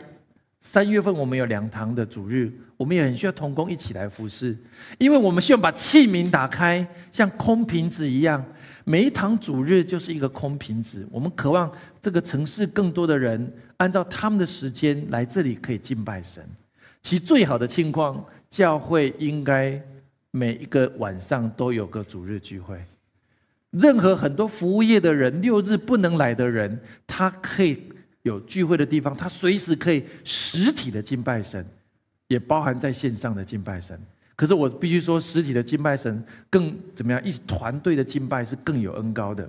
[0.69, 4.55] 三月份，我们有两堂的主日，我们也很需要同工一起来服侍。
[4.99, 8.45] 因为我们希望把器皿打开，像空瓶子一样。
[8.85, 11.07] 每一堂主日就是一个空瓶子。
[11.09, 11.71] 我们渴望
[12.03, 16.45] 这个城市更多的人，按照他们的时间来这里，可以敬拜神。
[17.01, 18.23] 其最好的情况。
[18.49, 19.81] 教会应该
[20.31, 22.77] 每一个晚上都有个主日聚会。
[23.71, 27.83] 任何很多服务业的人，六日不能来的人，他可以
[28.27, 31.65] 有聚会的地方，他随时可以实体的敬拜神，
[32.27, 33.99] 也包含在线上的敬拜神。
[34.35, 37.25] 可是我必须说，实体的敬拜神更怎么样？
[37.25, 39.49] 一团队的敬拜是更有恩高的。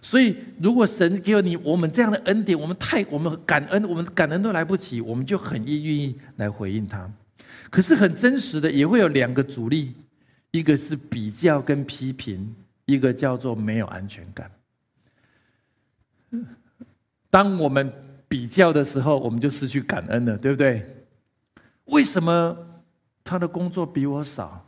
[0.00, 7.10] 所以，如果神给了你我们这样的恩典，我们太我们感恩，我们感恩都来不及，我们就很愿意来回应他。
[7.70, 9.94] 可是很真实的，也会有两个阻力，
[10.50, 12.54] 一个是比较跟批评，
[12.84, 14.50] 一个叫做没有安全感。
[17.30, 17.90] 当我们
[18.32, 21.04] 比较的时候，我们就失去感恩了，对不对？
[21.84, 22.56] 为什么？
[23.22, 24.66] 他的工作比我少，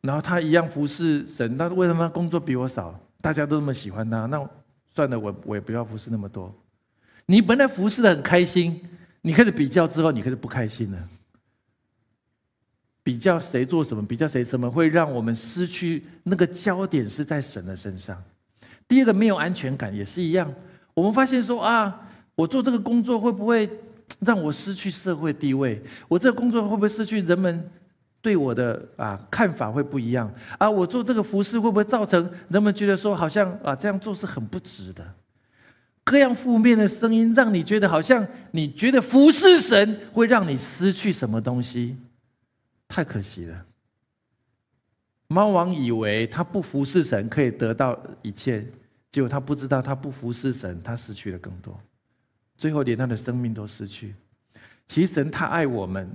[0.00, 2.98] 然后他一样服侍神，那为什么工作比我少？
[3.20, 4.48] 大家都那么喜欢他，那
[4.94, 6.50] 算了，我我也不要服侍那么多。
[7.26, 8.82] 你本来服侍的很开心，
[9.20, 11.08] 你开始比较之后，你开始不开心了。
[13.02, 18.20] 比较谁做什么，比较谁什么，会让我们失去那个焦点是在神的身上。
[18.88, 20.50] 第二个没有安全感也是一样，
[20.96, 23.70] 我们发现说啊，我做这个工作会不会？
[24.20, 27.68] 让我失去社会地位，我这个工作会不会失去人们
[28.22, 30.70] 对我的啊看法会不一样啊？
[30.70, 35.04] 我做这个服饰会不会造成人们觉得说好像啊这样做是很不值的？
[36.04, 41.96] 各样负面的声音让你觉得好像你觉得服侍神会让你失去什么东西？
[42.86, 43.66] 太可惜了。
[45.26, 48.64] 猫王以为他不服侍神可以得到一切，
[49.16, 51.74] 结果他不知道他不服侍神，他失去了更多。
[52.54, 54.14] 最后连他的生命都失去。
[54.86, 56.14] 其实神他爱我们，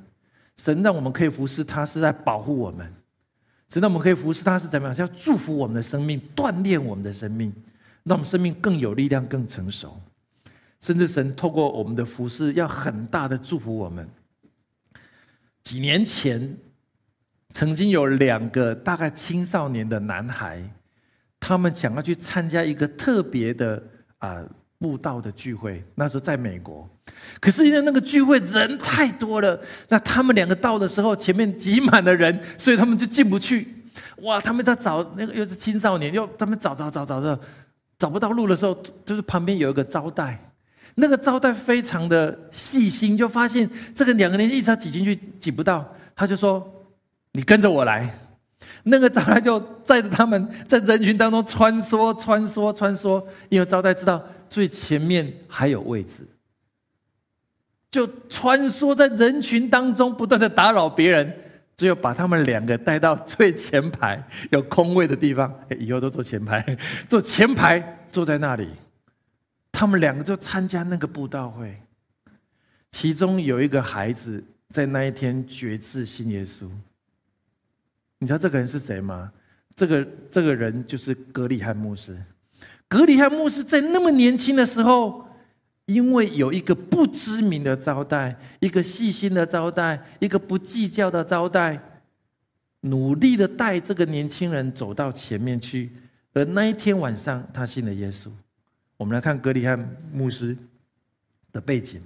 [0.58, 2.86] 神让我们可以服侍他，是在保护我们；
[3.70, 4.94] 神让我们可以服侍他，是怎么样？
[4.94, 7.52] 是要祝福我们的生命，锻炼我们的生命，
[8.04, 10.00] 让我们生命更有力量、更成熟。
[10.80, 14.08] 甚至神透过我们的服侍，要很大的祝福我们。
[15.64, 16.56] 几年前，
[17.52, 20.62] 曾经有两个大概青少年的男孩，
[21.42, 23.84] 他们想要去参加一个特别的
[24.20, 24.42] 啊。
[24.82, 26.90] 布道的聚会，那时候在美国，
[27.40, 33.68] 可是因为那个聚会人太多了，那他们两个到的时候，前面挤满了人，所以他们就进不去。
[34.24, 37.40] 哇，他们在找那个又是青少年，又他们找找找找着，
[38.00, 38.76] 找不到路的时候，
[39.06, 40.52] 就是旁边有一个招待，
[40.96, 46.68] 那个招待非常的细心，就发现这个两个人一直要挤进去，挤不到，他就说
[47.34, 48.12] ：“你跟着我来。”
[48.84, 54.24] 那个招待就带着他们在人群当中穿梭、穿梭、穿梭，因为招待知道。
[54.50, 56.28] 最前面还有位置，
[57.90, 61.34] 就穿梭在人群当中，不断的打扰别人，
[61.78, 65.50] 只有把他们两个带到最前排有空位的地方。
[65.80, 68.68] 以后都坐前排，坐前排坐在那里。
[69.72, 71.82] 他们两个就参加那个布道会，
[72.92, 76.70] 其中有一个孩子在那一天决志信耶稣。
[78.22, 79.32] 你知道这个人是谁吗？
[79.76, 82.16] 这个这个人就是格里汉牧师。
[82.88, 85.28] 格里汉牧师在那么年轻的时候，
[85.88, 91.82] 因为有一个不知名的招待，一个细心的招待，一个不计较的招待，
[92.82, 95.90] 努力的带这个年轻人走到前面去。
[96.34, 98.30] 而那一天晚上，他信了耶稣。
[98.98, 100.56] 我们来看格里汉牧师
[101.52, 102.00] 的背景。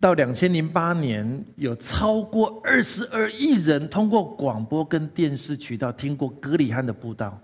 [0.00, 7.38] 到两千零八年，有超过二十二亿人通过广播跟电视渠道听过格里汉的布道。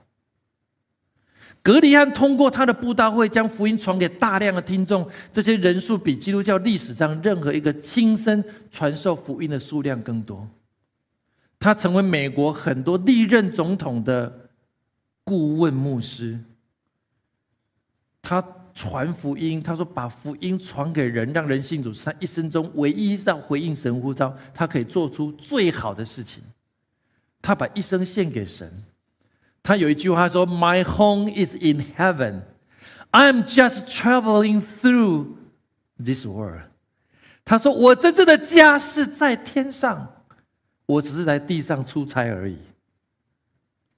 [1.63, 10.49] 格里汉通过他的布道会，将福音传给大量的听众，这些人数比基督教历史上任何一个亲身传授福音的数量更多。
[11.59, 14.49] 他成为美国很多历任总统的
[15.25, 16.39] 顾问牧师。
[18.23, 18.43] 他
[18.77, 26.43] 传福音，他说把福音传给人，让人信主，是他一生中唯一让回应神呼召，他可以做出最好的事情。
[27.41, 28.71] 他把一生献给神。
[29.63, 32.43] 他有一句话说：“My home is in heaven.
[33.13, 35.29] I'm just traveling through
[35.99, 36.69] this world。”
[37.47, 40.07] 他说：“我真正的家是在天上，
[40.85, 42.59] 我只是在地上出差而已。”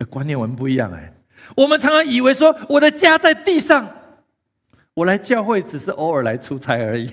[0.09, 1.12] 观念我们不一样哎，
[1.57, 3.89] 我们常常以为说我的家在地上，
[4.99, 7.09] 我来教会只是偶尔来出差而已，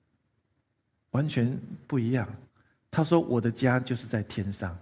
[1.12, 2.26] 完全不一样。
[2.90, 4.74] 他说：“我的家就是在天上。”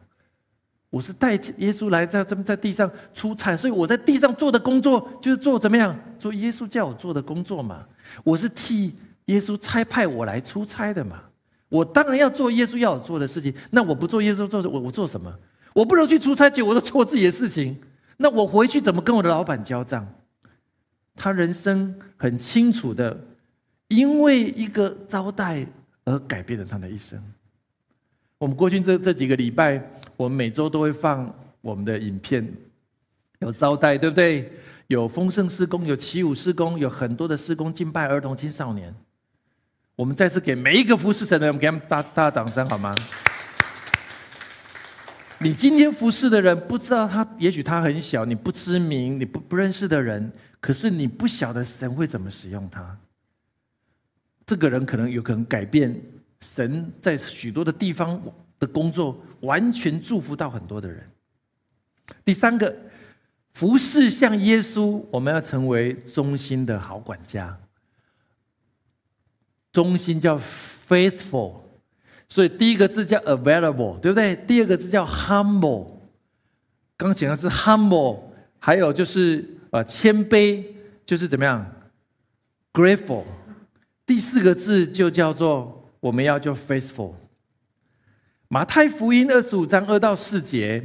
[0.90, 5.98] 我是带耶稣来在这么在地上出差，所以我在地上做的工作就是做怎么样？
[6.16, 7.84] 做耶稣叫我做的工作嘛。
[8.22, 8.94] 我是替
[9.24, 11.20] 耶稣差派我来出差的嘛。
[11.68, 13.52] 我当然要做耶稣要我做的事情。
[13.72, 15.36] 那我不做耶稣做，我我做什么？
[15.74, 17.76] 我不能去出差，结果我都做自己的事情。
[18.18, 20.06] 那我回去怎么跟我的老板交账？
[21.18, 23.18] 他人生很清楚的，
[23.88, 25.66] 因为一个招待
[26.04, 27.20] 而改变了他的一生。
[28.38, 29.82] 我们过去这这几个礼拜，
[30.16, 32.46] 我们每周都会放我们的影片，
[33.40, 34.50] 有招待，对不对？
[34.86, 38.94] 有丰盛施工，有起舞施工，有很多的施工敬拜儿童青少年。
[39.96, 42.94] 我们再次给每一个服侍神的人，给他们大大掌声好吗？
[45.40, 52.98] 你今天服侍的人，不知道他，也许他很小，你不知名，你不不认识的人，可是你不晓得神会怎么使用他。
[54.46, 55.94] 这个人可能有可能改变
[56.40, 58.20] 神在许多的地方
[58.58, 61.08] 的工作，完全祝福到很多的人。
[62.24, 62.74] 第三个。
[63.54, 67.58] 服侍像耶稣，我们要成为忠心的好管家。
[69.72, 70.40] 忠心叫
[70.88, 71.56] faithful，
[72.28, 74.36] 所以第一个字叫 available，对不对？
[74.46, 75.86] 第二个字叫 humble。
[76.96, 78.20] 刚讲的是 humble，
[78.58, 80.64] 还有就是呃谦卑，
[81.06, 81.64] 就是怎么样
[82.72, 83.24] grateful。
[84.04, 87.12] 第四个字就叫做我们要叫 faithful。
[88.48, 90.82] 马太福音二十五章二到四节。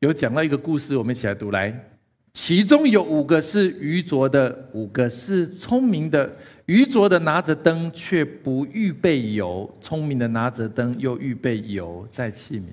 [0.00, 1.90] 有讲到一个故事，我们一起来读来。
[2.32, 6.30] 其中有五个是愚拙的，五个是聪明的。
[6.68, 12.64] 愚拙的拿着灯，却不预备油；聪明的拿着灯，又预备油在器皿。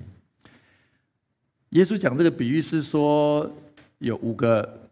[1.70, 3.50] 耶稣讲这个比喻是说，
[3.98, 4.86] 有五个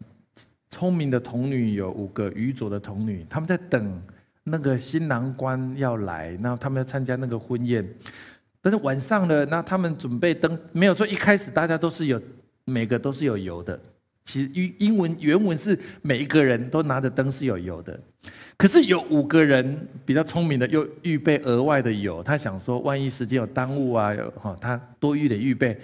[0.71, 4.01] 聪明的童女，有五个愚拙的童女，他们在等
[4.43, 7.87] 那个新郎官要来，那他们要参加那个婚宴。
[8.59, 12.19] 但是晚上呢，那他们准备灯，没有说一开始大家都是有，
[12.63, 13.79] 每个都是有油的。
[14.25, 17.97] 其实英英文原文是每一个人都拿着灯是有油的，
[18.57, 22.23] 可是有五个人比较聪明的，又预备额外的油。
[22.23, 25.79] 他想说，万一时间有耽误啊，有哈，他多余的预备。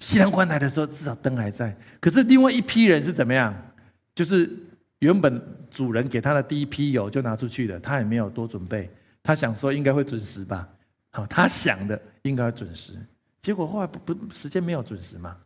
[0.00, 1.76] 西凉官来的时候，至少灯还在。
[2.00, 3.54] 可是另外一批人是怎么样？
[4.14, 4.50] 就是
[4.98, 5.40] 原本
[5.70, 8.90] 主人给他的第一批油就拿出去了，他也没有多准备。
[9.22, 10.68] 他想说应该会准时吧。
[11.12, 12.94] 好，他想的应该准时，
[13.42, 15.36] 结果后来不不时间没有准时嘛，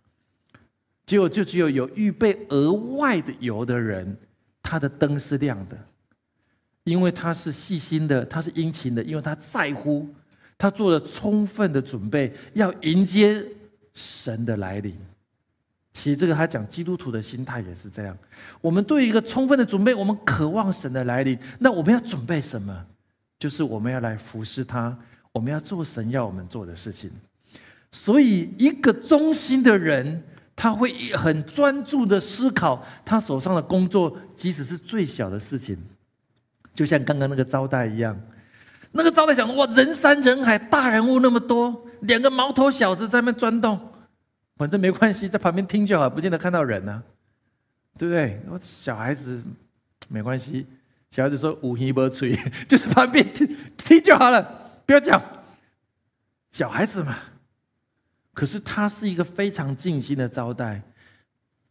[1.06, 4.16] 结果就只有有预备额外的油的人，
[4.62, 5.78] 他的灯是亮的，
[6.84, 10.08] 因为他是细心的，他是殷勤的，因为他在乎，
[10.56, 13.44] 他做了充分的准备，要迎接
[13.92, 14.96] 神的来临。
[15.92, 18.16] 其实这个他讲基督徒的心态也是这样，
[18.60, 22.86] 我们对一个充分的准备，我们渴望神的来临，那我们要准备什么？
[23.38, 24.96] 就是我们要来服侍他。
[25.32, 27.10] 我们要做神要我们做的事情，
[27.90, 30.22] 所以一个忠心的人，
[30.56, 35.76] 他会很专注的思考他手上的工作，即使是最小的事情，
[36.74, 38.18] 就像刚刚那个招待一样。
[38.92, 43.78] 那个招待想：哇，人山人海，大人物那么多，两个毛头小子在那边钻洞，
[44.56, 47.02] 反正没关系，在旁边听就好，不见得看到人呢，
[47.98, 48.40] 对不对？
[48.48, 49.42] 我小孩子
[50.08, 50.64] 没关系，
[51.10, 52.38] 小孩子说五音不吹，
[52.68, 54.70] 就是旁边听听就好了。
[54.86, 55.20] 不要讲
[56.52, 57.16] 小孩子嘛，
[58.34, 60.82] 可是他是一个非常尽心的招待，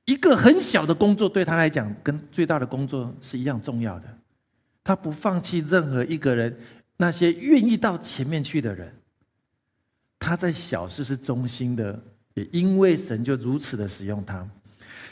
[0.05, 4.05] 一个很小的工作对他来讲，跟最大的工作是一样重要的。
[4.83, 6.57] 他不放弃任何一个人，
[6.97, 8.91] 那些愿意到前面去的人，
[10.17, 12.01] 他在小事是忠心的，
[12.33, 14.47] 也因为神就如此的使用他。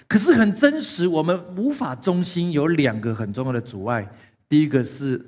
[0.08, 4.10] 可是很真实，我们无法忠心，有两个很重要的阻碍。
[4.50, 5.24] 第一个是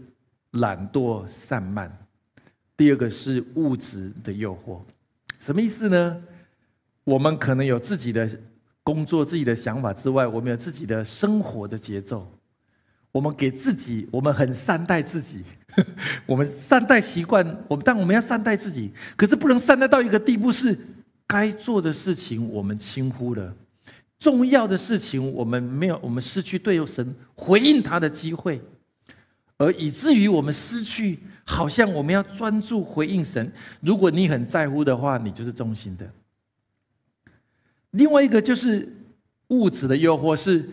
[0.52, 1.96] 懒惰散漫。
[2.76, 4.82] 第二个是物质的诱惑，
[5.44, 6.22] 什么意思呢？
[7.04, 8.30] 我们可能有自己的
[8.82, 12.26] 工作、自己的想法之外，我们有自己的生活的节奏。
[13.12, 15.44] 我们给自己，我们很善待自己，
[16.26, 17.46] 我们善待习惯。
[17.68, 20.78] 我们但我们要善待自己，可是不能善待到一个地步，是
[21.28, 23.54] 该做的事情我们轻忽了，
[24.18, 28.62] 重要的事情我们没有，我们失去对神回应他的机会。
[29.58, 33.52] 而以至于我们失去，好像我们要专注回应神。
[33.82, 36.10] 如果你很在乎的话，你就是忠心的。
[37.92, 38.92] 另外一个就是
[39.50, 40.68] 物质的诱惑，是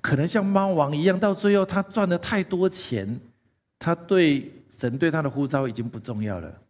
[0.00, 3.20] 可能像猫王一样，到最后他赚了太多钱，
[3.78, 6.62] 他对神对他的呼召已经不重要了。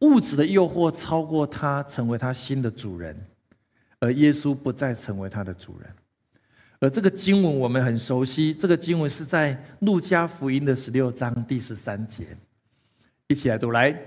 [0.00, 3.16] 物质的诱惑超过他成为他新的主人，
[4.00, 5.90] 而耶稣不再成为他的主人。
[6.78, 12.26] 而这个经文我们很熟悉，这个经文是在路加福音的十六章第十三节，
[13.28, 13.98] 一起来读来。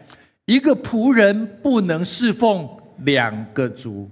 [0.45, 2.67] 一个仆人不能侍奉
[2.99, 4.09] 两个主，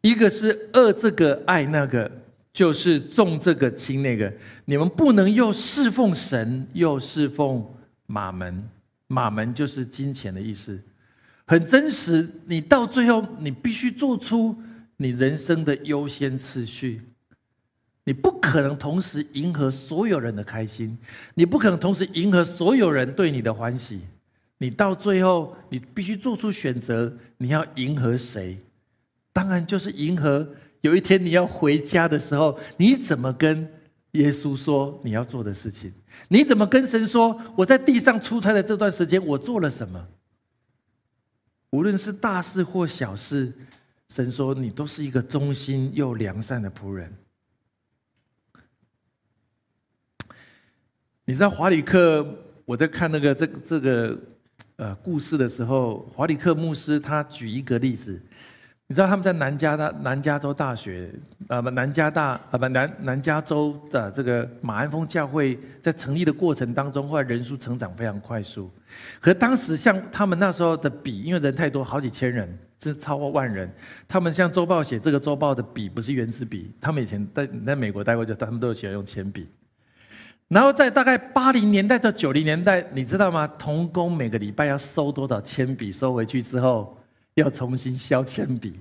[0.00, 2.10] 一个是恶这个爱那个，
[2.52, 4.32] 就是重这个轻那个。
[4.64, 7.64] 你们不能又侍奉神，又侍奉
[8.06, 8.62] 马门。
[9.08, 10.80] 马门就是金钱的意思，
[11.44, 12.28] 很真实。
[12.46, 14.56] 你到最后，你必须做出
[14.96, 17.02] 你人生的优先次序。
[18.10, 20.98] 你不可能同时迎合所有人的开心，
[21.34, 24.00] 你不可能同时迎合所有人对你的欢喜。
[24.58, 28.58] 你到最后你必须做出选择，你要迎合谁？
[29.32, 30.44] 当然就是迎合。
[30.80, 33.64] 有一天你要回家的时候，你怎么跟
[34.10, 35.92] 耶稣说你要做的事情？
[36.26, 40.04] 你怎么跟神说我在地上出差的这段时间我做了什么？
[41.70, 43.52] 无论是大事或小事，
[44.08, 47.08] 神说你都是一个忠心又良善的仆人。
[51.30, 52.26] 你知道华里克？
[52.64, 54.18] 我在看那个这这个
[54.74, 58.20] 呃故事的时候，华里克牧师他举一个例子。
[58.88, 61.08] 你知道他们在南加大南加州大学
[61.46, 68.68] 啊不南加大啊不南南加州的这个马鞍峰教会，在成立的过程当中，后来人数成长非常快速。
[69.20, 72.48] 可当时像他们那时候的笔，因为人太多，好几千人，
[72.80, 73.72] 甚至超过万人。
[74.08, 79.46] 他们像周报写这个周报的笔不是圆珠笔，他们以前在在美国待过，就他们都喜欢用铅笔。
[80.50, 83.46] 然后在大概八零年代到九零年代，你知道吗？
[83.56, 85.92] 童工每个礼拜要收多少铅笔？
[85.92, 86.98] 收回去之后
[87.34, 88.74] 要重新削铅笔。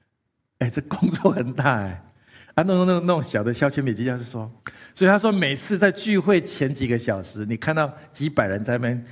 [0.60, 2.02] 哎，这工作很大哎。
[2.54, 4.50] 啊，那种那那种小的削铅笔机，他是说，
[4.94, 9.04] 所以他说每次在聚会前几个小时，你看到几百人在那边，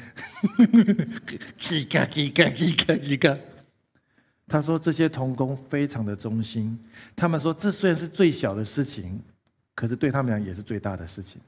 [1.58, 3.34] 叽嘎叽嘎叽嘎叽嘎。
[4.46, 6.78] 他说这些童工非常的忠心，
[7.16, 9.18] 他们说这虽然是最小的事情，
[9.74, 11.40] 可是对他们俩也是最大的事情。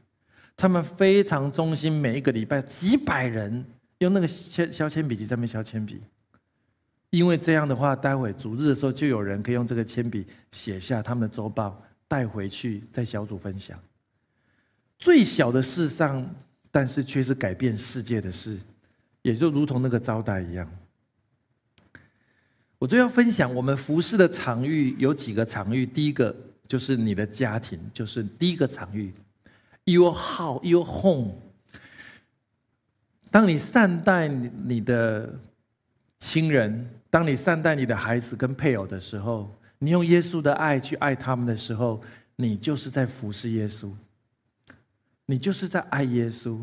[0.57, 3.65] 他们非常忠心，每一个礼拜几百人
[3.99, 6.01] 用那个削削铅笔机在那削铅笔，
[7.11, 13.79] 因为这样的话，待会主日的时候就有人可以用这个铅笔写下他们的周报，带回去在小组分享。
[14.99, 16.27] 最小的事上，
[16.71, 18.59] 但是却是改变世界的事，
[19.21, 20.67] 也就如同那个招待一样。
[22.79, 26.35] 我最要分享我们服饰的场域有几个场域，第一个
[26.67, 29.13] 就是你的家庭，就是第一个场域。
[29.87, 31.33] Your house, your home。
[33.31, 35.33] 当你善待你的
[36.19, 42.03] 亲人，当你善待你的孩子跟配偶的时候，你用耶稣的爱去爱他们的时候，
[42.35, 43.91] 你就是在服侍耶稣，
[45.27, 46.59] 你就是在爱耶稣。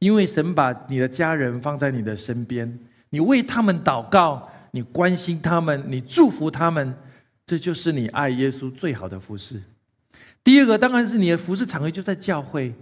[0.00, 2.78] 因为神把你的家人放在你的身边，
[3.10, 6.92] 你为他们祷告，你关心他们，你祝福他们，
[7.46, 9.60] 这就是你爱耶稣最好的服侍。
[10.42, 12.74] 第二个当然是你的服饰场合就在教会，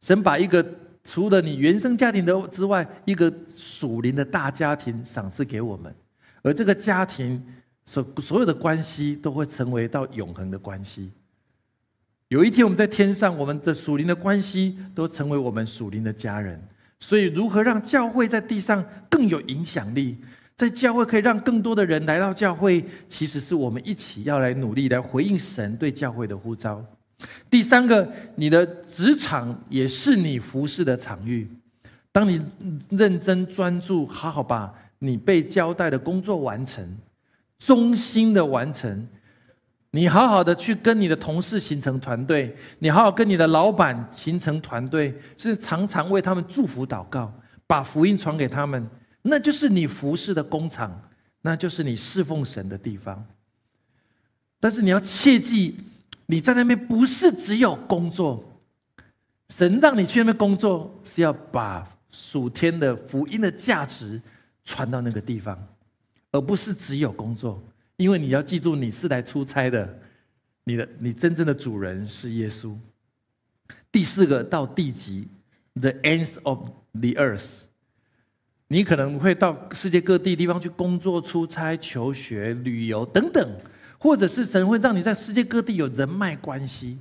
[0.00, 0.64] 神把一个
[1.04, 5.94] 除了你原生家庭的之外，一个属灵的大家庭赏赐给我们，
[6.42, 7.42] 而这个家庭
[7.86, 11.10] 所所有的关系都会成为到永恒的关系。
[12.28, 16.62] 有一天我们在天上，我们的属灵的关系都成为我们属灵的家人。
[17.00, 20.16] 所以，如何让教会在地上更有影响力？
[20.56, 26.84] 在教会可以让更多的人来到教会，其实是我们一起要来努力来回应神对教会的呼召。
[27.48, 31.48] 第三个，你的职场也是你服侍的场域。
[32.12, 32.42] 当你
[32.90, 36.86] 认真专注，好好把你被交代的工作完成，
[37.58, 39.08] 忠心的完成，
[39.92, 47.32] 你好好的去跟你的同事形成团队，你好好跟你的老板形成团队，是常常为他们祝福祷告，
[47.66, 48.86] 把福音传给他们。
[49.22, 51.10] 那就是你服侍的工厂，
[51.40, 53.24] 那就是你侍奉神的地方。
[54.58, 55.76] 但是你要切记，
[56.26, 58.44] 你在那边不是只有工作，
[59.48, 64.20] 神让你去那边工作，是要把属天的福音的价值
[64.64, 65.58] 传到那个地方，
[66.30, 67.62] 而不是只有工作。
[67.96, 69.98] 因为你要记住，你是来出差的，
[70.64, 72.74] 你的你真正的主人是耶稣。
[73.90, 75.28] 第四个到地极
[75.74, 77.62] ，the ends of the earth。
[78.72, 83.46] 你可能会到世界各地地方去工作、出差、求学、旅游等等，
[83.98, 86.96] 或者是神会让你在世界各地有人脉关系。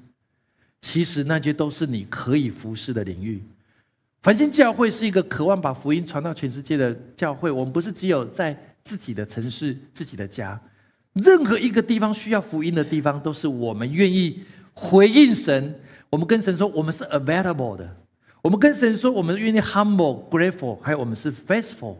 [0.82, 3.42] 其实那些都是你可以服侍的领域。
[4.22, 7.50] 繁星教会是一个渴望把福音传到全世界的教会。
[7.50, 8.54] 我们不是只有在
[8.84, 10.60] 自己的城市、自己的家，
[11.14, 14.44] 任何一个地方需要福音的地方，都是我们愿意
[14.74, 15.74] 回应神。
[16.10, 17.96] 我们跟神说，我们是 available 的。
[18.42, 21.96] 我们跟神说，我们愿意 humble、grateful，还有我们是 faithful，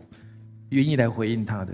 [0.70, 1.74] 愿意来回应他的。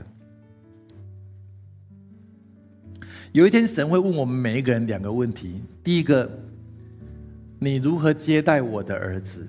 [3.32, 6.30] 有一天，神会问我们每一个人两个问题：第一个，
[7.60, 9.48] 你如何接待我的儿子？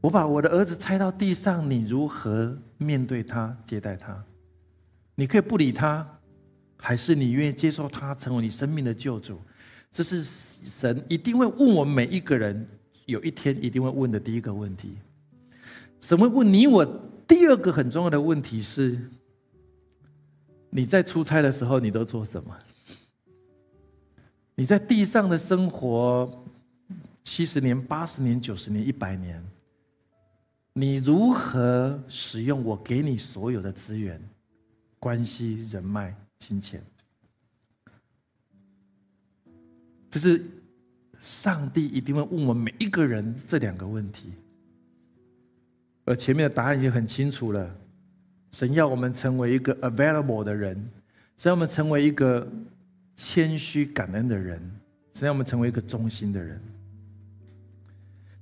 [0.00, 4.24] 我把我的儿子拆到地上，你如何面对他、接待他？
[5.14, 6.06] 你可以不理他，
[6.78, 9.38] 还是你愿意接受他成为你生命的救主？
[9.92, 10.22] 这是
[10.62, 12.66] 神一定会问我们每一个人，
[13.06, 14.96] 有一天一定会问的第一个问题。
[16.00, 16.84] 神会问你我
[17.26, 18.98] 第二个很重要的问题是：
[20.70, 22.56] 你在出差的时候，你都做什么？
[24.54, 26.44] 你在地上的生活
[27.24, 29.42] 七十年、八十年、九十年、一百年，
[30.74, 34.20] 你如何使用我给你所有的资源、
[34.98, 36.82] 关系、人脉、金钱？
[40.10, 40.44] 这是
[41.20, 44.32] 上帝一定会问我们每一个人这两个问题。
[46.04, 47.70] 而前面的答案已经很清楚了：
[48.52, 50.74] 神要我们成为一个 available 的人，
[51.36, 52.46] 神要我们成为一个
[53.14, 54.60] 谦虚感恩的人，
[55.14, 56.60] 神要我们成为一个忠心的人。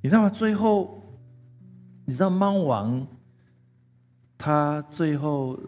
[0.00, 0.28] 你知道吗？
[0.28, 1.02] 最后，
[2.06, 3.06] 你知道猫王
[4.38, 5.58] 他最后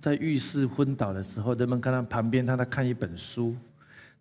[0.00, 3.54] 在浴室昏倒的时候，人们看到旁边他在看一本书，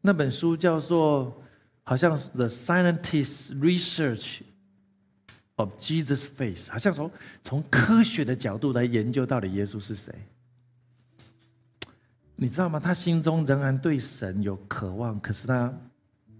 [0.06, 1.42] 那本书叫做
[1.84, 4.42] 好像《The Scientist Research
[5.56, 7.10] of Jesus Face》，好像从
[7.42, 10.14] 从科学的角度来研究到底耶稣是谁。
[12.36, 12.82] 你知道吗？
[12.82, 15.74] 他心中仍然对神有渴望，可是他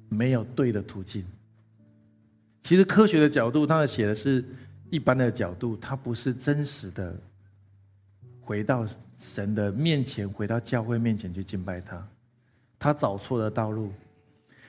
[0.10, 1.26] 没有对的途径。
[2.64, 4.44] 其实科学的角度，他写的是
[4.90, 7.16] 一般的角度，他不是真实的
[8.42, 8.86] 回到
[9.18, 12.06] 神的面前，回到教会面前去敬拜他，
[12.84, 13.90] 他找错了道路。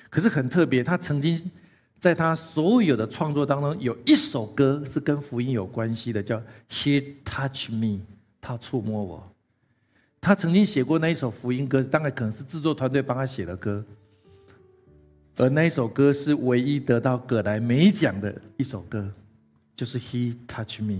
[0.08, 1.50] 可是很特别，他曾经
[1.98, 6.38] 在他所有的创作当中，有一首歌是跟福音有关系的，叫
[6.70, 7.86] 《He Touch Me》，
[8.40, 9.32] 他触摸我。
[10.20, 13.84] 他曾经写过那一首福音歌，当然可能是制作团队帮他写的歌。
[15.36, 19.10] 而那一首歌是唯一得到葛莱美奖的一首歌，
[19.74, 20.92] 就是《He Touch Me》。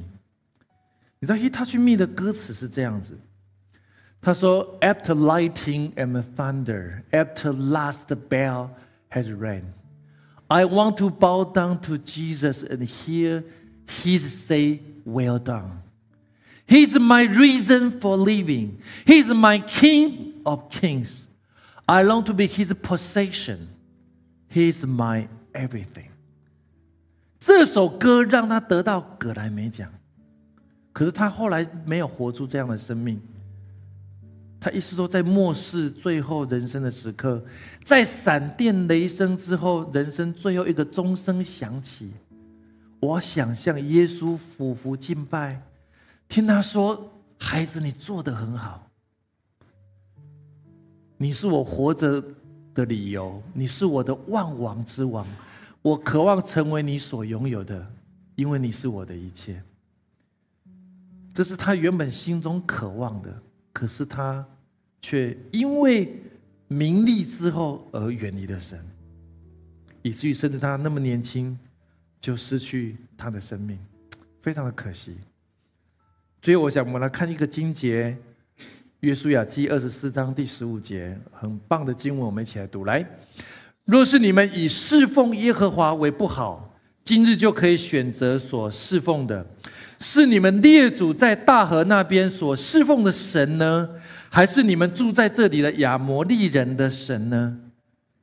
[1.20, 3.16] 你知道《He Touch Me》的歌词是这样子，
[4.23, 8.71] 他说：“After lightning and thunder, after last bell
[9.09, 9.63] has rang,
[10.47, 13.43] I want to bow down to Jesus and hear
[13.87, 15.83] His say, Well done.
[16.67, 18.79] He's my reason for living.
[19.05, 21.27] He's my King of kings.
[21.87, 23.69] I long to be His possession.”
[24.51, 26.09] He's my everything。
[27.39, 29.89] 这首歌让他得到格莱美奖，
[30.91, 33.21] 可是他后来没有活出这样的生命。
[34.64, 37.44] 他意思说，在末世最后人生的时刻，
[37.84, 42.10] 在闪电雷声之后，人生最后一个钟声响起，
[42.98, 45.60] 我想向耶稣俯伏敬拜，
[46.28, 48.88] 听他说：“孩子，你做的很好，
[51.18, 52.24] 你是我活着。”
[52.74, 55.24] 的理由，你是我的万王之王，
[55.80, 57.86] 我渴望成为你所拥有的，
[58.34, 59.62] 因为你是我的一切。
[61.32, 63.32] 这是他原本心中渴望的，
[63.72, 64.44] 可是他
[65.06, 66.18] 却因为
[66.66, 68.82] 名利之后而远离了神，
[70.00, 71.58] 以至于甚至他那么年轻
[72.22, 73.78] 就失去他的生命，
[74.40, 75.14] 非常的可惜。
[76.40, 78.16] 所以，我想我们来看一个经节。
[79.00, 82.86] 约书亚记二十四章第十五节，很棒的经文，我们一起来读。
[82.86, 83.06] 来，
[83.84, 86.74] 若是你们以侍奉耶和华为不好，
[87.04, 89.46] 今日就可以选择所侍奉的，
[89.98, 93.86] 是你们列祖在大河那边所侍奉的神呢，
[94.34, 97.56] 还是你们住在这里的亚摩利人的神呢？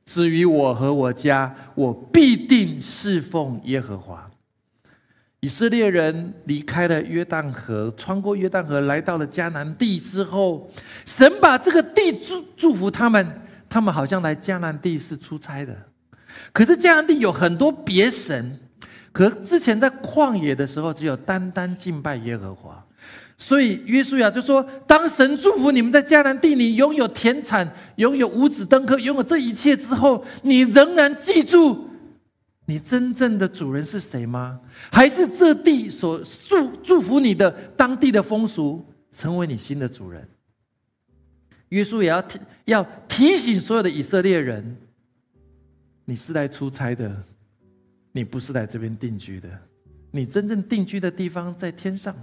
[0.04, 4.30] 至于我和我家，我必定侍奉耶和华。
[5.40, 10.70] 以色列人离开了约旦河，穿过约旦河，来到了迦南地之后，
[11.06, 13.26] 神把这个地祝祝福他们。
[13.70, 15.74] 他们好像来迦南地是出差的，
[16.52, 18.60] 可是迦南地有很多别神，
[19.12, 22.84] 可之前在旷野的时候，只有单单敬拜耶和华。
[23.38, 31.88] 所以约书亚就说：“当神祝福你们在迦南地里拥有田产，拥有五子登科，拥有这一切之后，你仍然记住。”
[32.66, 34.60] 你真正的主人是谁吗？
[34.92, 40.26] 还是这地所祝祝福你的当地的风俗成为你新的主人？
[41.70, 44.76] 约书也要提要提醒所有的以色列人：
[46.04, 47.24] 你是来出差的，
[48.12, 49.48] 你不是来这边定居的。
[50.12, 52.14] 你真正定居的地方在天上，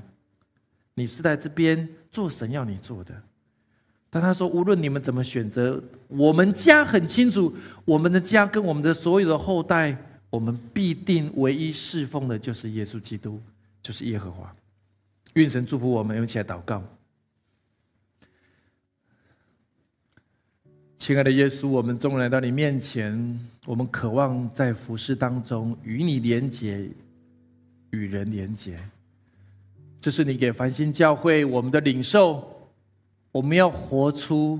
[0.99, 3.13] 你是在这边做神要你做的。
[4.09, 9.97] 但他说：无论你们怎么选择，我们家很清楚，我们的家跟我们的所有的后代。
[10.31, 13.41] 我们必定唯一侍奉的就是耶稣基督，
[13.81, 14.55] 就是耶和华。
[15.33, 16.83] 愿神祝福我们，一起来祷告。
[20.99, 26.87] 亲爱的耶稣，我们终于来到你面前，我们渴望在服饰当中与你连结，
[27.89, 28.77] 与人连结。
[30.01, 32.55] 这是你给繁星教会我们的领受。
[33.31, 34.59] 我们要活出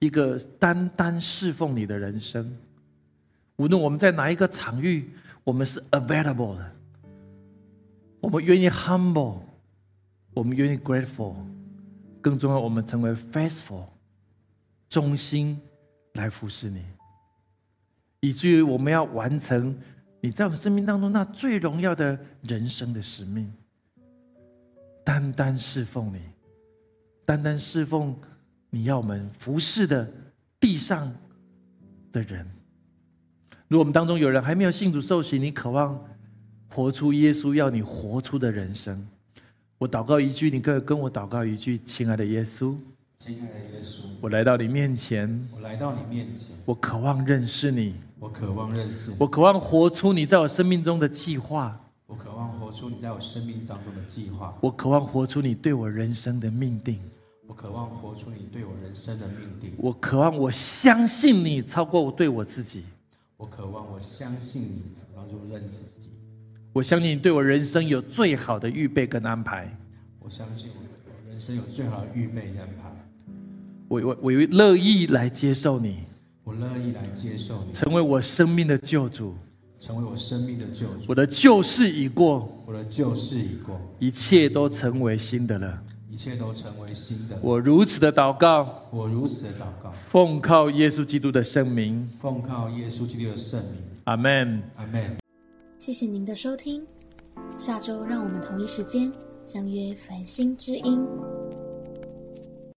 [0.00, 2.56] 一个单单侍奉你的人生。
[3.56, 5.10] 无论我们在哪一个场域，
[5.44, 6.72] 我们是 available 的。
[8.20, 9.38] 我们愿意 humble，
[10.34, 11.34] 我们愿意 grateful，
[12.20, 13.84] 更重要，我们成为 faithful，
[14.88, 15.60] 忠心
[16.14, 16.82] 来服侍你，
[18.18, 19.76] 以至于我们要完成
[20.20, 23.52] 你在我们生命当中那最荣耀的人生的使命，
[25.08, 26.20] 单单侍奉你，
[27.24, 28.14] 单单侍奉
[28.68, 30.06] 你要我们服侍的
[30.60, 31.10] 地上
[32.12, 32.46] 的人。
[33.68, 35.98] 如果我们当中有人还没有信主受洗，你渴望
[36.68, 39.02] 活出耶稣要你活出的人生，
[39.78, 42.76] 我祷告一句，你可以跟我祷告一句，亲爱的耶稣，
[43.18, 51.80] 亲爱的耶稣，我来到你面前，我来到你面前，我渴望认识你，我渴望认识你，我渴望活出你在我生命中的计划，
[52.78, 57.00] 出你在我生命当中的计划，我渴望活出你对我人生的命定，
[57.48, 62.84] 我渴望活出你对我人生的命定，我渴望我相信你超过我对我自己，
[63.36, 66.10] 我渴望我相信你帮助认知自己，
[66.72, 69.76] 我相信你对我人生有最好的预备跟安排，
[70.20, 72.94] 我相信我人生有最好的预备与安排，
[73.88, 76.04] 我我我乐意来接受你，
[76.44, 79.34] 我乐意来接受你，成为我生命的救主。
[79.80, 85.82] 成为我生命的救主，我的旧事已过，我的旧事已过，一切都成为新的了。
[86.10, 87.38] 一切都成为新的。
[87.40, 93.74] 我如此的祷告，我如此的祷告，奉靠耶稣基督的圣名，奉靠耶稣基督的圣名，
[94.04, 94.60] 阿门。
[94.74, 95.16] 阿门。
[95.78, 96.84] 谢谢您的收听，
[97.56, 99.12] 下周让我们同一时间
[99.46, 101.06] 相约繁星之音。